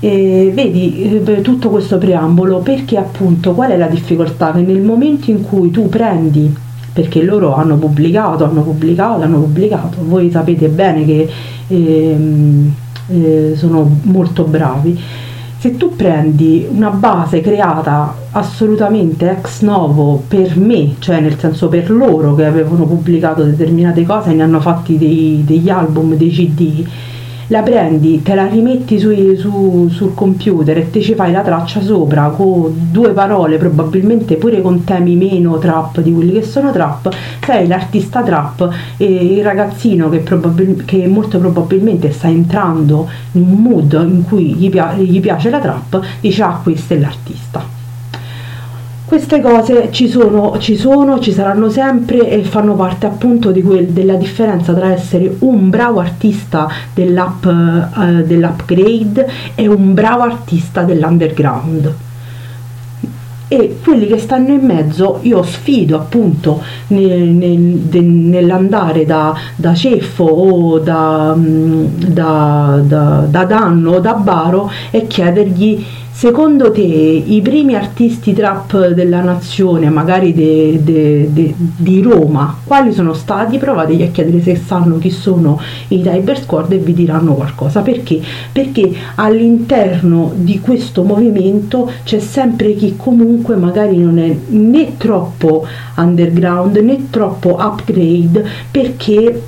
[0.00, 4.52] E vedi eh, tutto questo preambolo perché appunto qual è la difficoltà?
[4.52, 6.54] Che nel momento in cui tu prendi
[6.92, 11.28] perché loro hanno pubblicato, hanno pubblicato, hanno pubblicato, voi sapete bene che
[11.66, 12.72] ehm,
[13.08, 15.00] eh, sono molto bravi.
[15.58, 21.90] Se tu prendi una base creata assolutamente ex novo per me, cioè nel senso per
[21.90, 26.86] loro che avevano pubblicato determinate cose e ne hanno fatti dei, degli album, dei CD,
[27.54, 31.80] la prendi, te la rimetti su, su, sul computer e te ci fai la traccia
[31.80, 37.14] sopra con due parole, probabilmente pure con temi meno trap di quelli che sono trap,
[37.44, 43.62] sei l'artista trap e il ragazzino che, probabil- che molto probabilmente sta entrando in un
[43.62, 47.83] mood in cui gli, pia- gli piace la trap, dice ah questo è l'artista
[49.14, 54.16] queste cose ci sono, ci sono, ci saranno sempre e fanno parte appunto quel, della
[54.16, 61.94] differenza tra essere un bravo artista dell'up, uh, dell'upgrade e un bravo artista dell'underground.
[63.46, 70.24] E quelli che stanno in mezzo io sfido appunto nel, nel, nell'andare da, da, ceffo
[70.24, 72.80] o da, mm, da,
[73.28, 79.90] da danno o da baro e chiedergli Secondo te i primi artisti trap della nazione,
[79.90, 83.58] magari de, de, de, di Roma, quali sono stati?
[83.58, 87.80] Provategli a chiedere se sanno chi sono i Tiber Squad e vi diranno qualcosa.
[87.80, 88.22] Perché?
[88.52, 95.66] Perché all'interno di questo movimento c'è sempre chi comunque magari non è né troppo
[95.96, 99.42] underground né troppo upgrade perché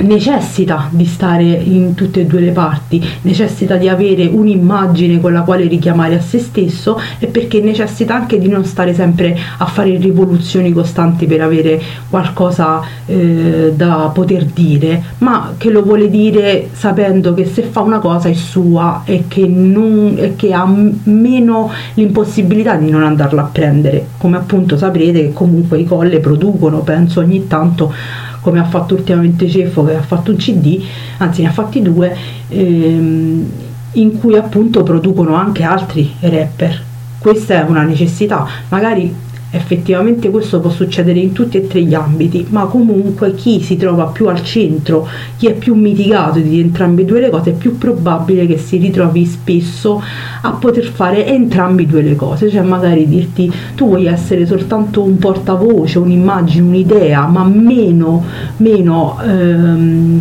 [0.00, 5.42] necessita di stare in tutte e due le parti, necessita di avere un'immagine con la
[5.42, 9.96] quale richiamare a se stesso e perché necessita anche di non stare sempre a fare
[9.96, 17.34] rivoluzioni costanti per avere qualcosa eh, da poter dire, ma che lo vuole dire sapendo
[17.34, 20.66] che se fa una cosa è sua e che, non, e che ha
[21.04, 26.80] meno l'impossibilità di non andarla a prendere, come appunto saprete che comunque i colle producono,
[26.80, 27.92] penso ogni tanto
[28.40, 30.82] come ha fatto ultimamente Ceffo che ha fatto un CD,
[31.18, 32.16] anzi ne ha fatti due,
[32.48, 33.50] ehm,
[33.92, 36.82] in cui appunto producono anche altri rapper.
[37.18, 39.14] Questa è una necessità, magari
[39.52, 44.04] Effettivamente questo può succedere in tutti e tre gli ambiti, ma comunque chi si trova
[44.04, 47.76] più al centro, chi è più mitigato di entrambe e due le cose, è più
[47.76, 50.00] probabile che si ritrovi spesso
[50.42, 55.02] a poter fare entrambe e due le cose, cioè magari dirti tu vuoi essere soltanto
[55.02, 58.24] un portavoce, un'immagine, un'idea, ma meno,
[58.58, 60.20] meno ehm,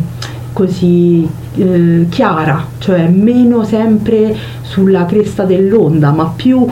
[0.53, 6.65] così eh, chiara, cioè meno sempre sulla cresta dell'onda, ma più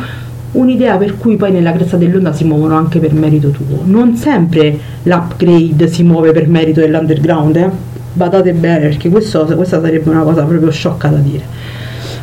[0.53, 3.81] un'idea per cui poi nella cresta dell'onda si muovono anche per merito tuo.
[3.83, 7.69] Non sempre l'upgrade si muove per merito dell'underground, eh?
[8.13, 11.43] badate bene perché questo, questa sarebbe una cosa proprio sciocca da dire.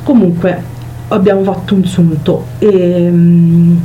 [0.02, 0.72] Comunque,
[1.08, 3.76] abbiamo fatto un sunto e, mm,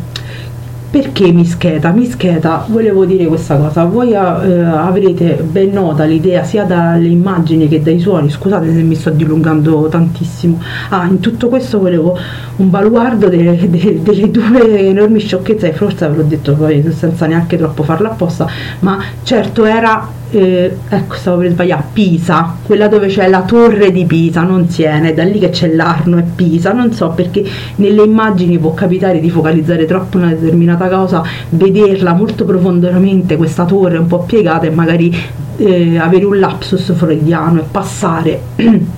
[0.90, 1.92] perché mischeta?
[1.92, 7.82] Mischeta, volevo dire questa cosa, voi eh, avrete ben nota l'idea sia dalle immagini che
[7.82, 10.60] dai suoni, scusate se mi sto dilungando tantissimo,
[10.90, 12.18] ah, in tutto questo volevo
[12.58, 17.58] un baluardo delle, delle, delle due enormi sciocchezze, forse ve l'ho detto poi senza neanche
[17.58, 18.48] troppo farla apposta,
[18.80, 21.84] ma certo era eh, ecco stavo per sbagliare.
[21.94, 25.74] Pisa quella dove c'è la torre di Pisa non Siena è da lì che c'è
[25.74, 27.44] l'Arno e Pisa non so perché
[27.76, 33.98] nelle immagini può capitare di focalizzare troppo una determinata cosa vederla molto profondamente questa torre
[33.98, 35.16] un po' piegata e magari
[35.58, 38.42] eh, avere un lapsus freudiano e passare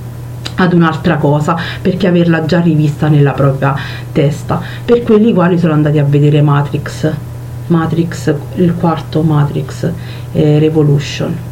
[0.56, 3.76] ad un'altra cosa perché averla già rivista nella propria
[4.12, 4.62] testa.
[4.84, 7.12] Per quelli quali sono andati a vedere Matrix
[7.72, 9.89] Matrix il quarto Matrix
[10.34, 11.49] eh, Revolution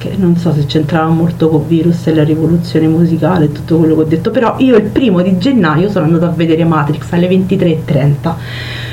[0.00, 3.94] che non so se c'entrava molto con Virus e la rivoluzione musicale e tutto quello
[3.94, 7.28] che ho detto però io il primo di gennaio sono andato a vedere Matrix alle
[7.28, 8.34] 23.30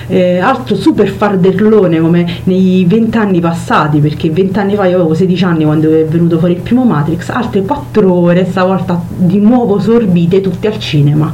[0.07, 5.64] eh, altro super farderlone come nei vent'anni passati perché vent'anni fa io avevo 16 anni
[5.64, 10.68] quando è venuto fuori il primo Matrix altre 4 ore stavolta di nuovo sorbite tutte
[10.68, 11.34] al cinema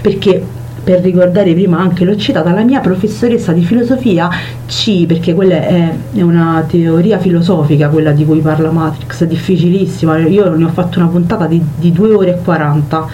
[0.00, 0.56] perché
[0.88, 4.30] per ricordare prima anche l'ho citata, la mia professoressa di filosofia
[4.66, 10.48] C, perché quella è, è, una teoria filosofica, quella di cui parla Matrix, difficilissima, io
[10.54, 13.06] ne ho fatto una puntata di, di 2 ore e 40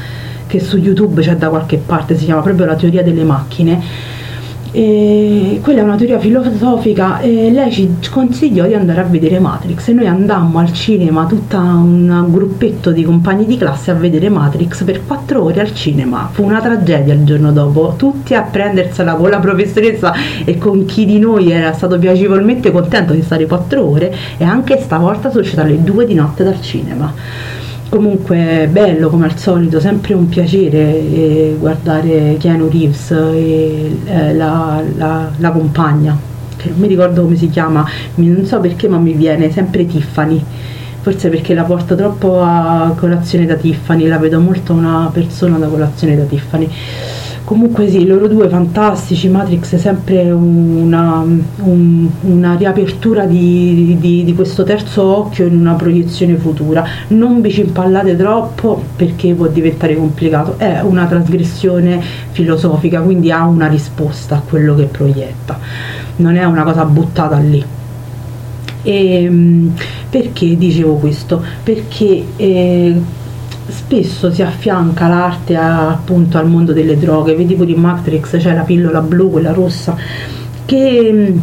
[0.46, 3.82] che su YouTube c'è da qualche parte, si chiama proprio la teoria delle macchine
[4.76, 9.86] e quella è una teoria filosofica e lei ci consigliò di andare a vedere Matrix.
[9.86, 14.82] E noi andammo al cinema tutta un gruppetto di compagni di classe a vedere Matrix.
[14.82, 16.28] Per quattro ore al cinema.
[16.32, 17.94] Fu una tragedia il giorno dopo.
[17.96, 20.12] Tutti a prendersela con la professoressa
[20.44, 24.80] e con chi di noi era stato piacevolmente contento di stare quattro ore e anche
[24.80, 27.53] stavolta sono uscita alle due di notte dal cinema
[27.94, 34.82] comunque bello come al solito, sempre un piacere eh, guardare Keanu Reeves e eh, la,
[34.96, 36.18] la, la, compagna,
[36.56, 40.42] che non mi ricordo come si chiama, non so perché ma mi viene sempre Tiffany,
[41.02, 45.68] forse perché la porto troppo a colazione da Tiffany, la vedo molto una persona da
[45.68, 46.68] colazione da Tiffany
[47.44, 51.24] comunque sì, loro due fantastici, Matrix è sempre una,
[51.58, 57.50] un, una riapertura di, di, di, questo terzo occhio in una proiezione futura, non vi
[57.50, 64.42] cimpallate troppo perché può diventare complicato, è una trasgressione filosofica, quindi ha una risposta a
[64.46, 65.58] quello che proietta,
[66.16, 67.62] non è una cosa buttata lì.
[68.82, 69.74] E, ehm,
[70.08, 71.42] perché dicevo questo?
[71.62, 73.00] Perché eh,
[73.66, 78.54] spesso si affianca l'arte a, appunto al mondo delle droghe, vedi pure in Matrix c'è
[78.54, 79.96] la pillola blu, quella rossa,
[80.64, 81.34] che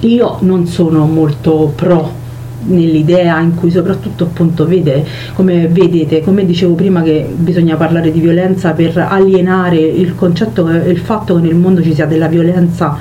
[0.00, 2.22] io non sono molto pro
[2.66, 5.04] nell'idea in cui soprattutto appunto vede,
[5.34, 10.98] come vedete, come dicevo prima che bisogna parlare di violenza per alienare il concetto, il
[10.98, 12.96] fatto che nel mondo ci sia della violenza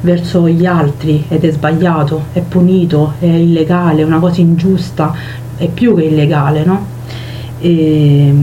[0.00, 5.12] verso gli altri ed è sbagliato, è punito, è illegale, è una cosa ingiusta,
[5.56, 6.96] è più che illegale, no?
[7.60, 8.34] E,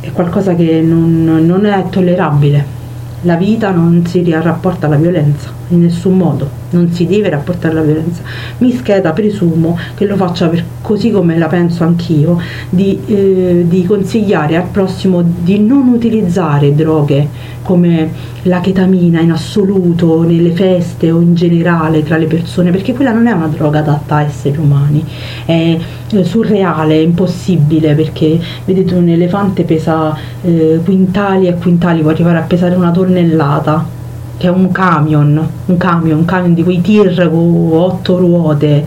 [0.00, 2.82] è qualcosa che non, non è tollerabile.
[3.22, 6.62] La vita non si rapporta alla violenza in nessun modo.
[6.70, 8.22] Non si deve rapportare alla violenza.
[8.58, 12.38] Mischeta presumo che lo faccia per, così come la penso anch'io,
[12.68, 20.22] di, eh, di consigliare al prossimo di non utilizzare droghe come la chetamina in assoluto
[20.22, 24.16] nelle feste o in generale tra le persone, perché quella non è una droga adatta
[24.16, 25.02] a esseri umani,
[25.46, 25.78] è
[26.22, 32.42] surreale, è impossibile perché vedete un elefante pesa eh, quintali e quintali, può arrivare a
[32.42, 33.93] pesare una tonnellata
[34.36, 38.84] è un camion, un camion, un camion di quei tir con otto ruote,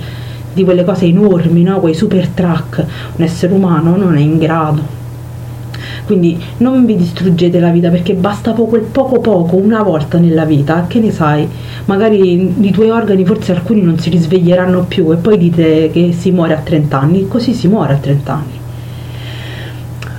[0.53, 1.80] di quelle cose enormi, no?
[1.80, 2.84] quei super truck,
[3.15, 4.95] un essere umano non è in grado.
[6.06, 10.86] Quindi non vi distruggete la vita perché basta poco, poco poco, una volta nella vita,
[10.88, 11.48] che ne sai,
[11.86, 16.32] magari i tuoi organi forse alcuni non si risveglieranno più e poi dite che si
[16.32, 18.56] muore a 30 anni, così si muore a 30 anni.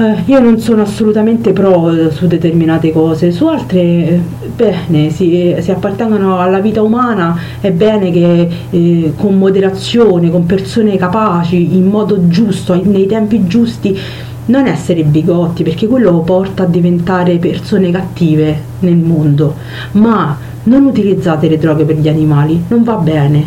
[0.00, 4.20] Eh, io non sono assolutamente pro eh, su determinate cose, su altre eh,
[4.54, 10.96] bene, si, si appartengono alla vita umana, è bene che eh, con moderazione, con persone
[10.96, 13.98] capaci, in modo giusto, nei tempi giusti,
[14.46, 19.56] non essere bigotti, perché quello porta a diventare persone cattive nel mondo,
[19.92, 23.46] ma non utilizzate le droghe per gli animali, non va bene,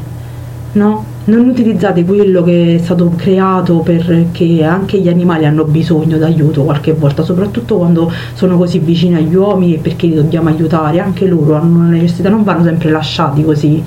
[0.74, 1.11] no?
[1.26, 6.94] Non utilizzate quello che è stato creato perché anche gli animali hanno bisogno d'aiuto qualche
[6.94, 11.56] volta, soprattutto quando sono così vicini agli uomini e perché li dobbiamo aiutare, anche loro
[11.56, 13.84] hanno una necessità, non vanno sempre lasciati così,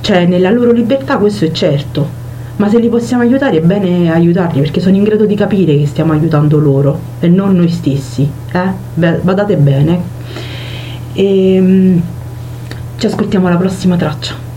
[0.00, 2.08] cioè nella loro libertà questo è certo,
[2.56, 5.86] ma se li possiamo aiutare è bene aiutarli perché sono in grado di capire che
[5.86, 8.28] stiamo aiutando loro e non noi stessi.
[8.52, 8.72] Eh?
[8.94, 10.00] Badate bene.
[11.12, 11.98] E, mm,
[12.98, 14.49] ci ascoltiamo alla prossima traccia.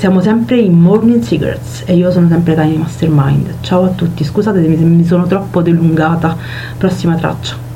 [0.00, 3.56] Siamo sempre in Morning Cigarettes e io sono sempre Tiny Mastermind.
[3.60, 6.38] Ciao a tutti, scusatemi se mi sono troppo delungata.
[6.78, 7.69] Prossima traccia.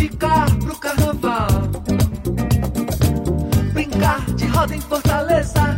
[0.00, 1.48] Ficar pro carnaval.
[3.74, 5.76] Brincar de roda em Fortaleza.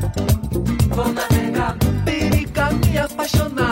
[0.94, 3.71] Vou navegar Perica me apaixonar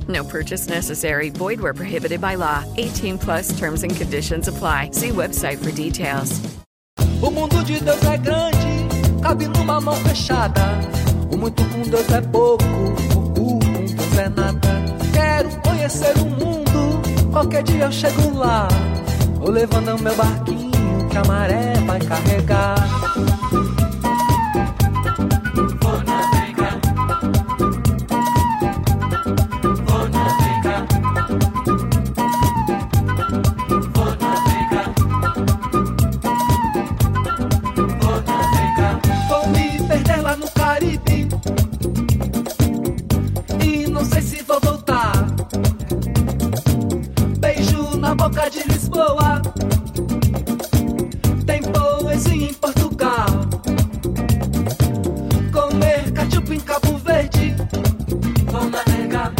[0.11, 1.29] No purchase necessary.
[1.29, 2.65] Void where prohibited by law.
[2.75, 4.89] 18 plus terms and conditions apply.
[4.91, 6.41] See website for details.
[7.21, 10.61] O mundo de Deus é grande, cabe numa mão fechada.
[11.31, 12.63] O muito com Deus é pouco,
[13.15, 14.69] o com Deus é nada.
[15.13, 18.67] Quero conhecer o mundo, qualquer dia eu chego lá.
[19.35, 20.71] Vou levando meu barquinho
[21.09, 22.75] que a maré vai carregar.
[44.21, 45.25] Sei se vou voltar.
[47.39, 49.41] Beijo na boca de Lisboa.
[51.45, 53.25] Tem poesia em Portugal.
[55.51, 57.55] Comer cachupa em Cabo Verde.
[58.51, 59.33] Vou navegar.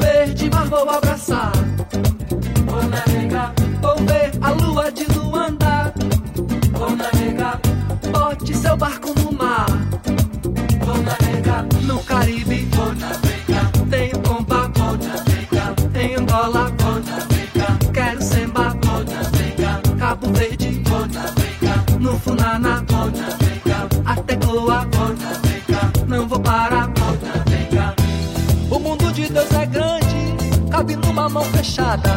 [0.00, 1.52] Verde, mas vou abraçar.
[2.66, 3.52] Vou navegar.
[3.80, 5.94] Vou ver a lua de Luanda.
[6.72, 7.60] Vou navegar.
[8.10, 9.66] Bote seu barco no mar.
[10.84, 12.63] Vou navegar no Caribe.
[16.34, 16.72] Angola.
[16.78, 17.78] Vou navegar.
[17.92, 18.76] Quero semba.
[18.82, 19.80] Vou navegar.
[19.98, 20.82] Cabo Verde.
[20.84, 21.84] Vou navegar.
[22.00, 22.84] No Funana.
[22.88, 23.88] Vou navegar.
[24.04, 24.86] Até Goa.
[24.92, 25.92] Vou navegar.
[26.08, 26.90] Não vou parar.
[26.96, 27.94] Vou navegar.
[28.68, 30.70] O mundo de Deus é grande.
[30.70, 32.10] Cabe numa mão fechada.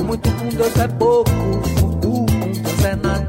[0.00, 1.30] O muito com Deus é pouco.
[1.30, 3.26] O com Deus é nada.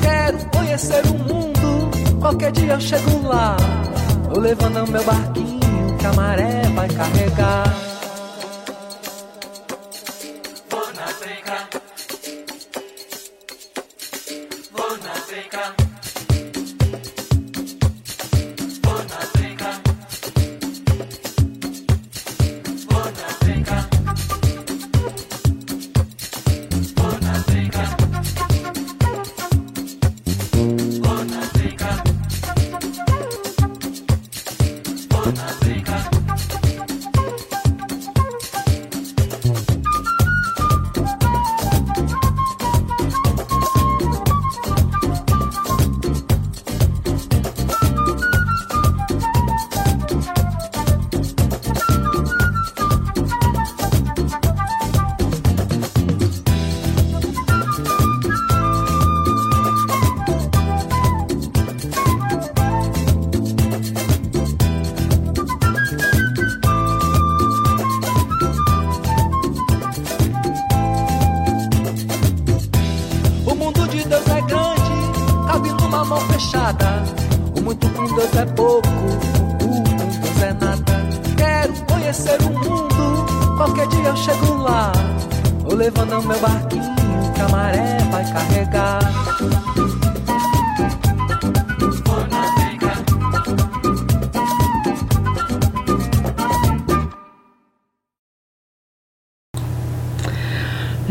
[0.00, 2.20] Quero conhecer o mundo.
[2.20, 3.56] Qualquer dia eu chego lá.
[4.28, 7.93] Vou levando meu barquinho que a maré vai carregar.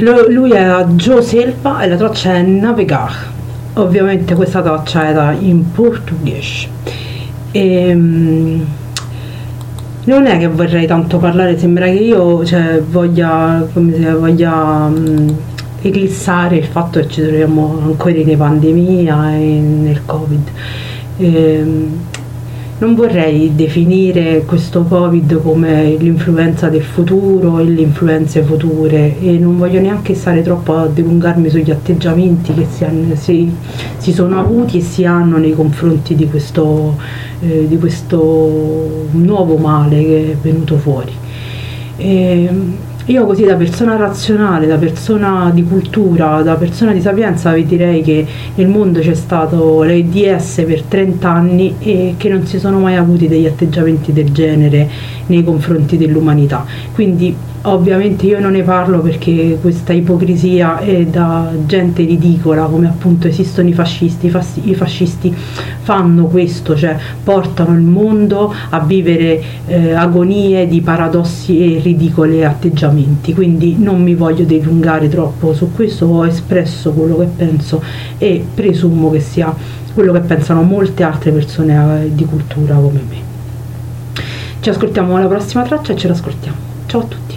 [0.04, 3.32] Lui è Joe Selva e la traccia è Navegar.
[3.76, 6.68] Ovviamente questa traccia era in portoghese.
[7.52, 8.66] Ehm,
[10.04, 15.38] non è che vorrei tanto parlare, sembra che io cioè, voglia, come si, voglia mh,
[15.82, 20.48] eclissare il fatto che ci troviamo ancora in pandemia e nel Covid.
[21.20, 22.00] Ehm,
[22.80, 29.58] non vorrei definire questo Covid come l'influenza del futuro e le influenze future e non
[29.58, 33.52] voglio neanche stare troppo a dilungarmi sugli atteggiamenti che si, hanno- si-
[33.98, 36.98] si sono avuti e si hanno nei confronti di questo,
[37.42, 41.12] eh, di questo nuovo male che è venuto fuori.
[41.98, 42.76] Ehm,
[43.06, 48.02] io così da persona razionale, da persona di cultura, da persona di sapienza vi direi
[48.02, 48.26] che
[48.56, 53.28] nel mondo c'è stato l'AIDS per 30 anni e che non si sono mai avuti
[53.28, 54.90] degli atteggiamenti del genere
[55.26, 56.66] nei confronti dell'umanità.
[56.94, 63.28] Quindi ovviamente io non ne parlo perché questa ipocrisia è da gente ridicola, come appunto
[63.28, 69.42] esistono i fascisti, i fas- i fascisti fanno questo, cioè portano il mondo a vivere
[69.68, 76.08] eh, agonie di paradossi e ridicoli atteggiamenti, quindi non mi voglio dilungare troppo su questo,
[76.08, 77.82] ho espresso quello che penso
[78.18, 79.54] e presumo che sia
[79.94, 83.32] quello che pensano molte altre persone eh, di cultura come me.
[84.60, 86.58] Ci ascoltiamo la prossima traccia e ce l'ascoltiamo.
[86.88, 87.33] Ciao a tutti.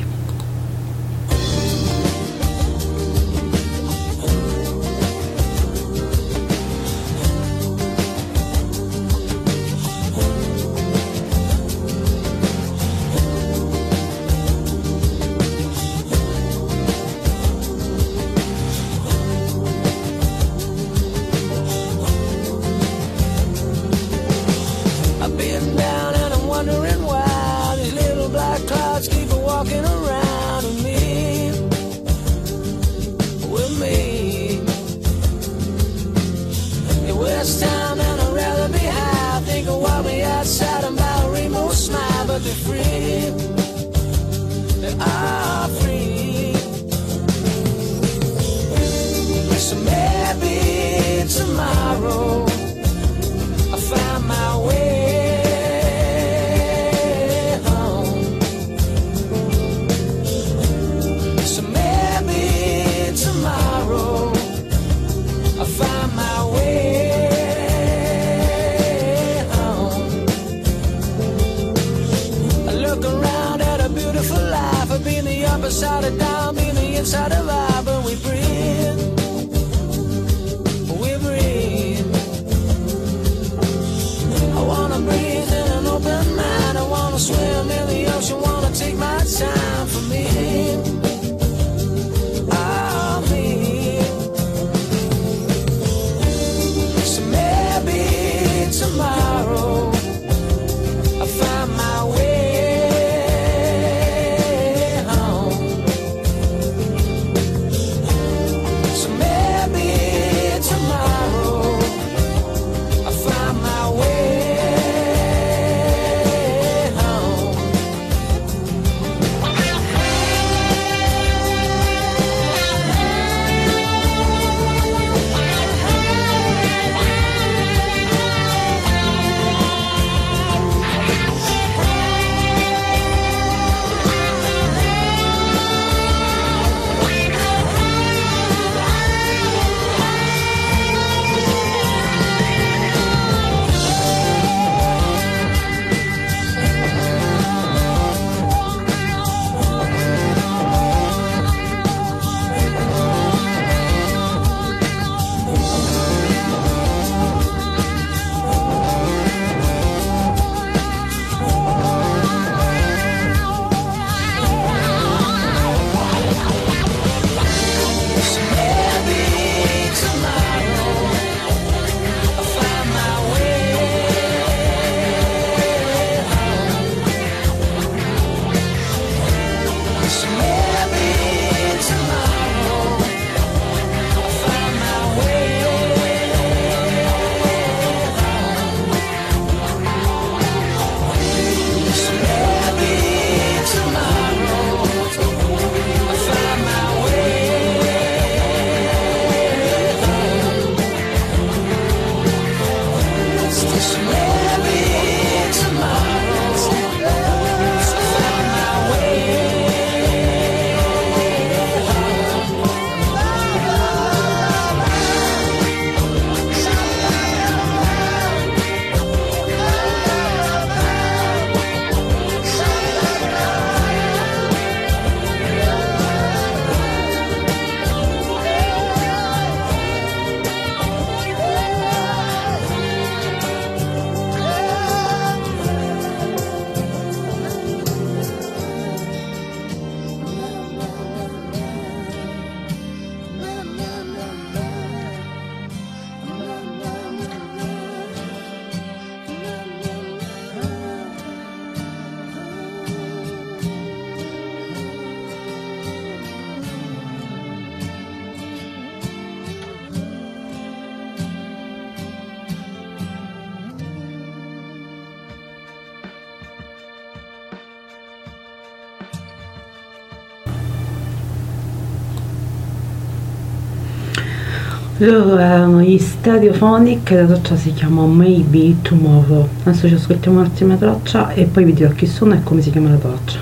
[274.98, 279.46] Loro erano gli Stereophonic la traccia si chiama Maybe Tomorrow.
[279.64, 282.88] Adesso ci ascoltiamo un'ultima traccia e poi vi dirò chi sono e come si chiama
[282.88, 283.38] la traccia.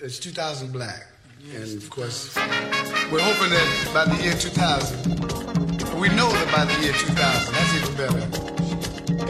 [0.00, 1.06] It's 2000 black.
[1.54, 2.30] And of course,
[3.12, 7.74] we're hoping that by the year 2000, we know that by the year 2000, that's
[7.76, 8.26] even better,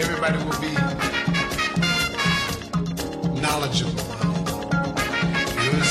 [0.01, 0.73] everybody will be
[3.41, 4.22] knowledgeable.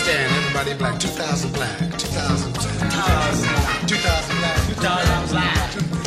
[0.02, 0.36] Understand?
[0.36, 1.00] Everybody black.
[1.00, 1.78] 2000 black.
[1.96, 2.90] 2000 black.
[2.90, 3.88] 2000 black.
[3.88, 4.58] 2000 black.
[4.68, 5.72] 2000 black.
[5.74, 6.01] 2000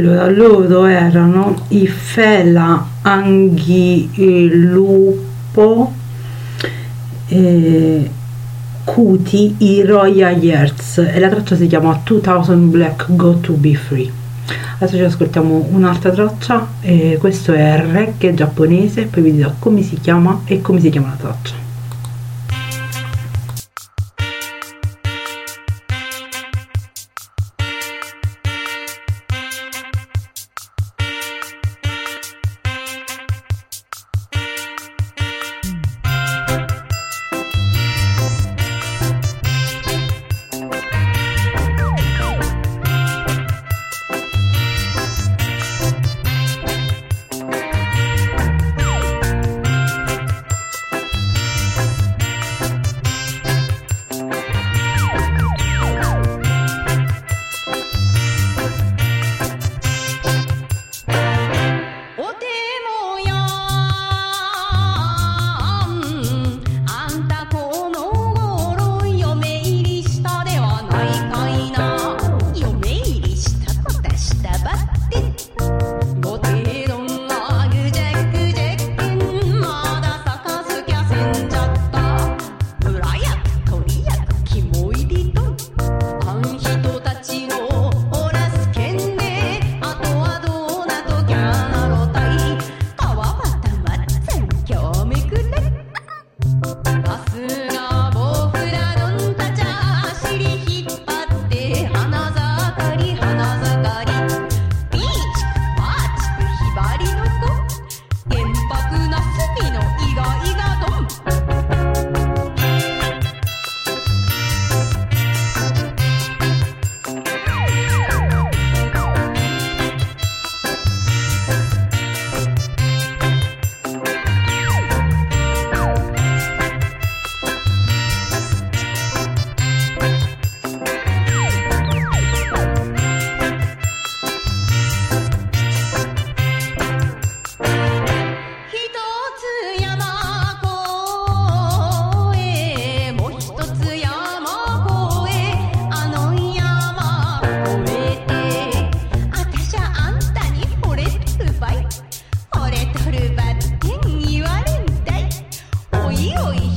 [0.00, 3.52] Allora, loro erano i Fela Anghilupo
[7.28, 8.10] eh,
[8.82, 14.10] Cuti, i Royal Years e la traccia si chiama 2000 Black Go To Be Free.
[14.78, 20.00] Adesso ci ascoltiamo un'altra traccia, e questo è reggae giapponese, poi vi dirò come si
[20.00, 21.59] chiama e come si chiama la traccia.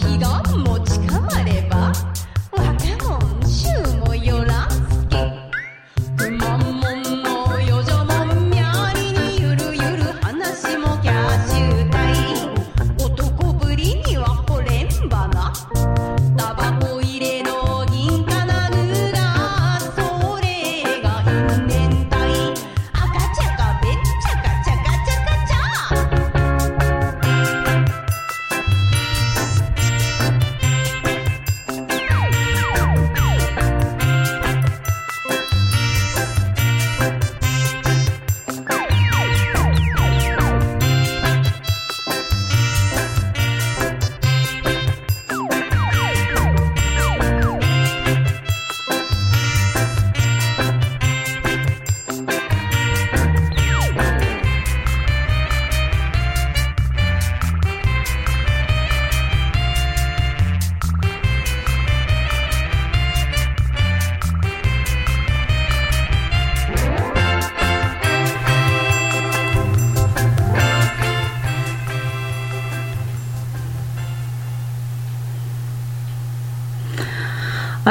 [0.03, 0.72] 気がも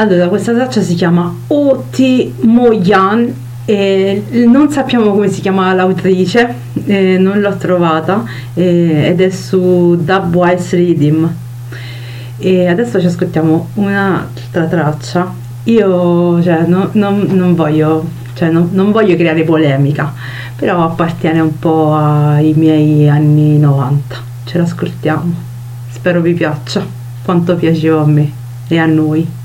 [0.03, 3.33] Allora, questa traccia si chiama Oti Moyan
[3.65, 6.53] e non sappiamo come si chiama l'autrice,
[6.87, 11.33] eh, non l'ho trovata eh, ed è su Dubwise Rhythm.
[12.37, 15.33] E adesso ci ascoltiamo un'altra traccia.
[15.65, 18.05] Io cioè, no- non, non voglio,
[18.35, 20.13] cioè, non- non voglio creare polemica,
[20.57, 24.17] però appartiene un po' ai miei anni 90.
[24.47, 25.33] Ce l'ascoltiamo.
[25.91, 26.85] Spero vi piaccia
[27.25, 28.33] quanto piaceva a me
[28.67, 29.41] e a noi.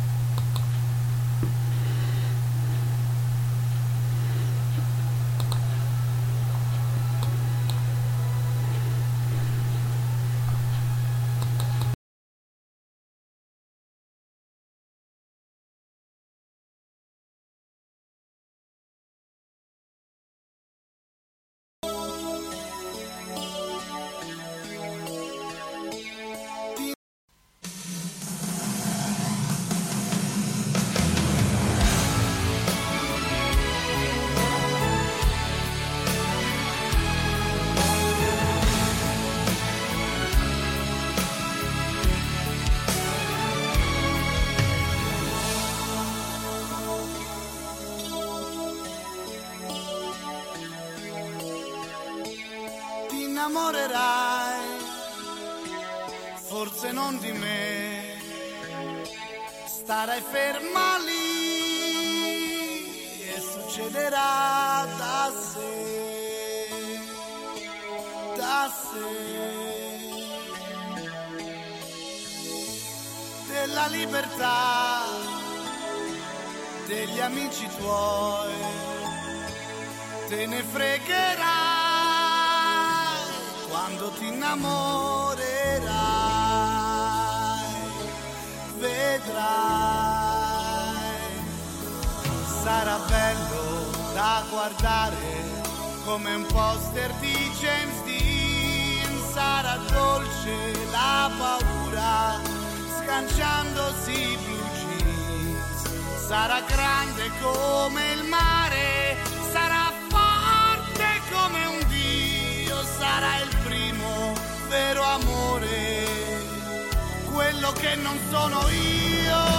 [117.78, 119.57] Che non sono io.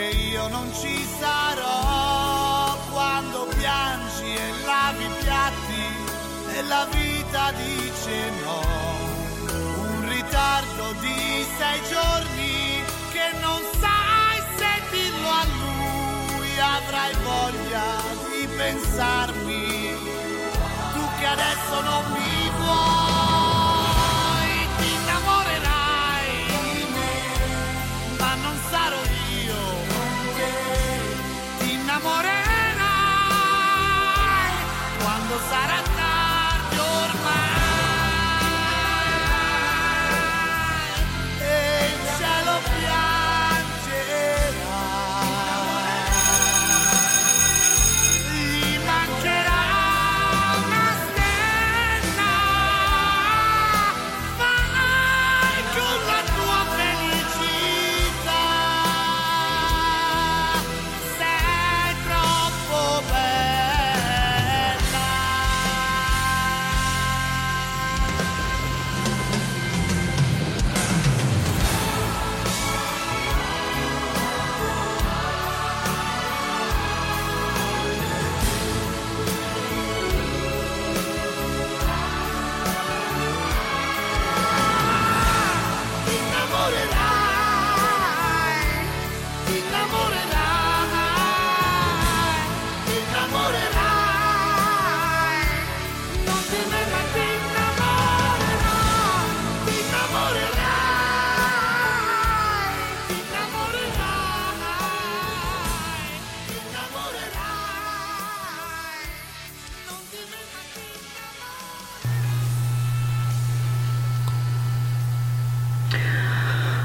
[0.00, 8.30] Perché io non ci sarò quando piangi e lavi i piatti e la vita dice
[8.42, 8.60] no.
[9.82, 12.82] Un ritardo di sei giorni
[13.12, 17.84] che non sai se dirlo a lui avrai voglia
[18.30, 19.96] di pensarmi.
[20.94, 21.69] Tu che adesso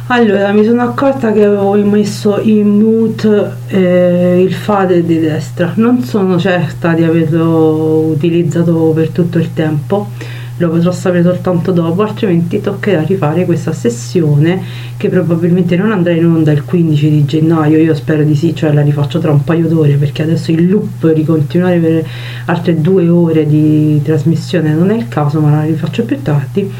[0.08, 5.72] Allora, mi sono accorta che avevo messo in mute eh, il fade di destra.
[5.78, 10.10] Non sono certa di averlo utilizzato per tutto il tempo,
[10.58, 14.62] lo potrò sapere soltanto dopo, altrimenti toccherà rifare questa sessione
[14.96, 18.74] che probabilmente non andrà in onda il 15 di gennaio, io spero di sì, cioè
[18.74, 22.06] la rifaccio tra un paio d'ore perché adesso il loop di continuare per
[22.46, 26.72] altre due ore di trasmissione non è il caso, ma la rifaccio più tardi.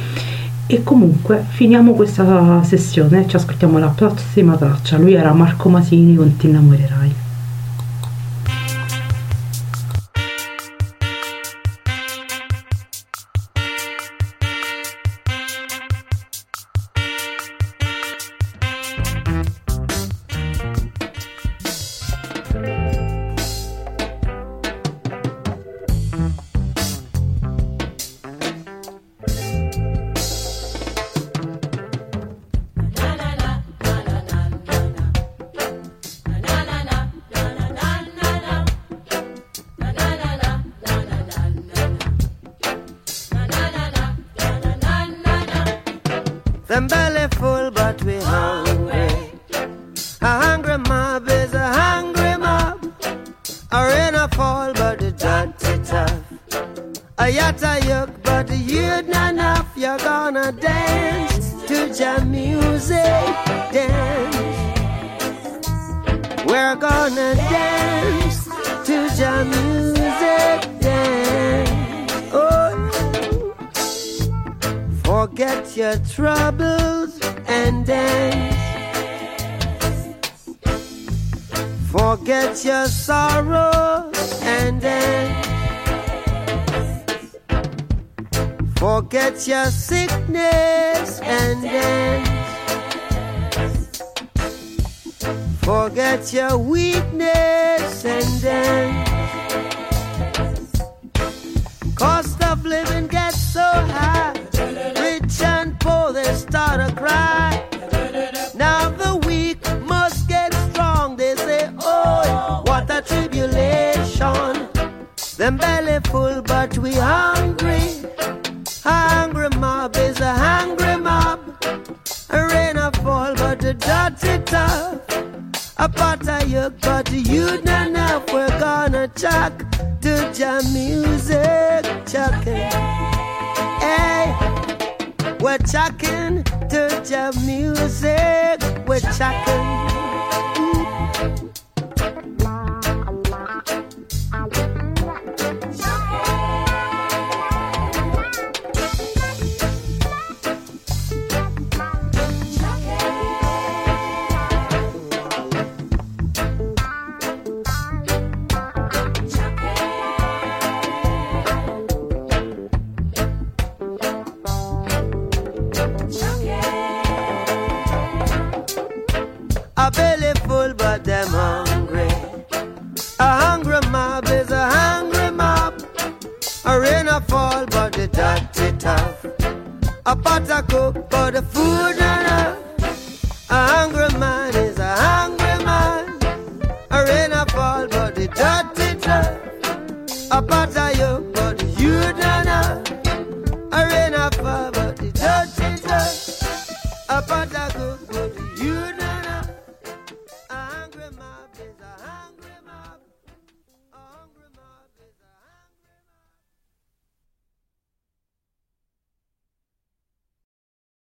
[0.68, 4.98] E comunque finiamo questa sessione, ci ascoltiamo la prossima traccia.
[4.98, 7.25] Lui era Marco Masini con Ti innamorerai.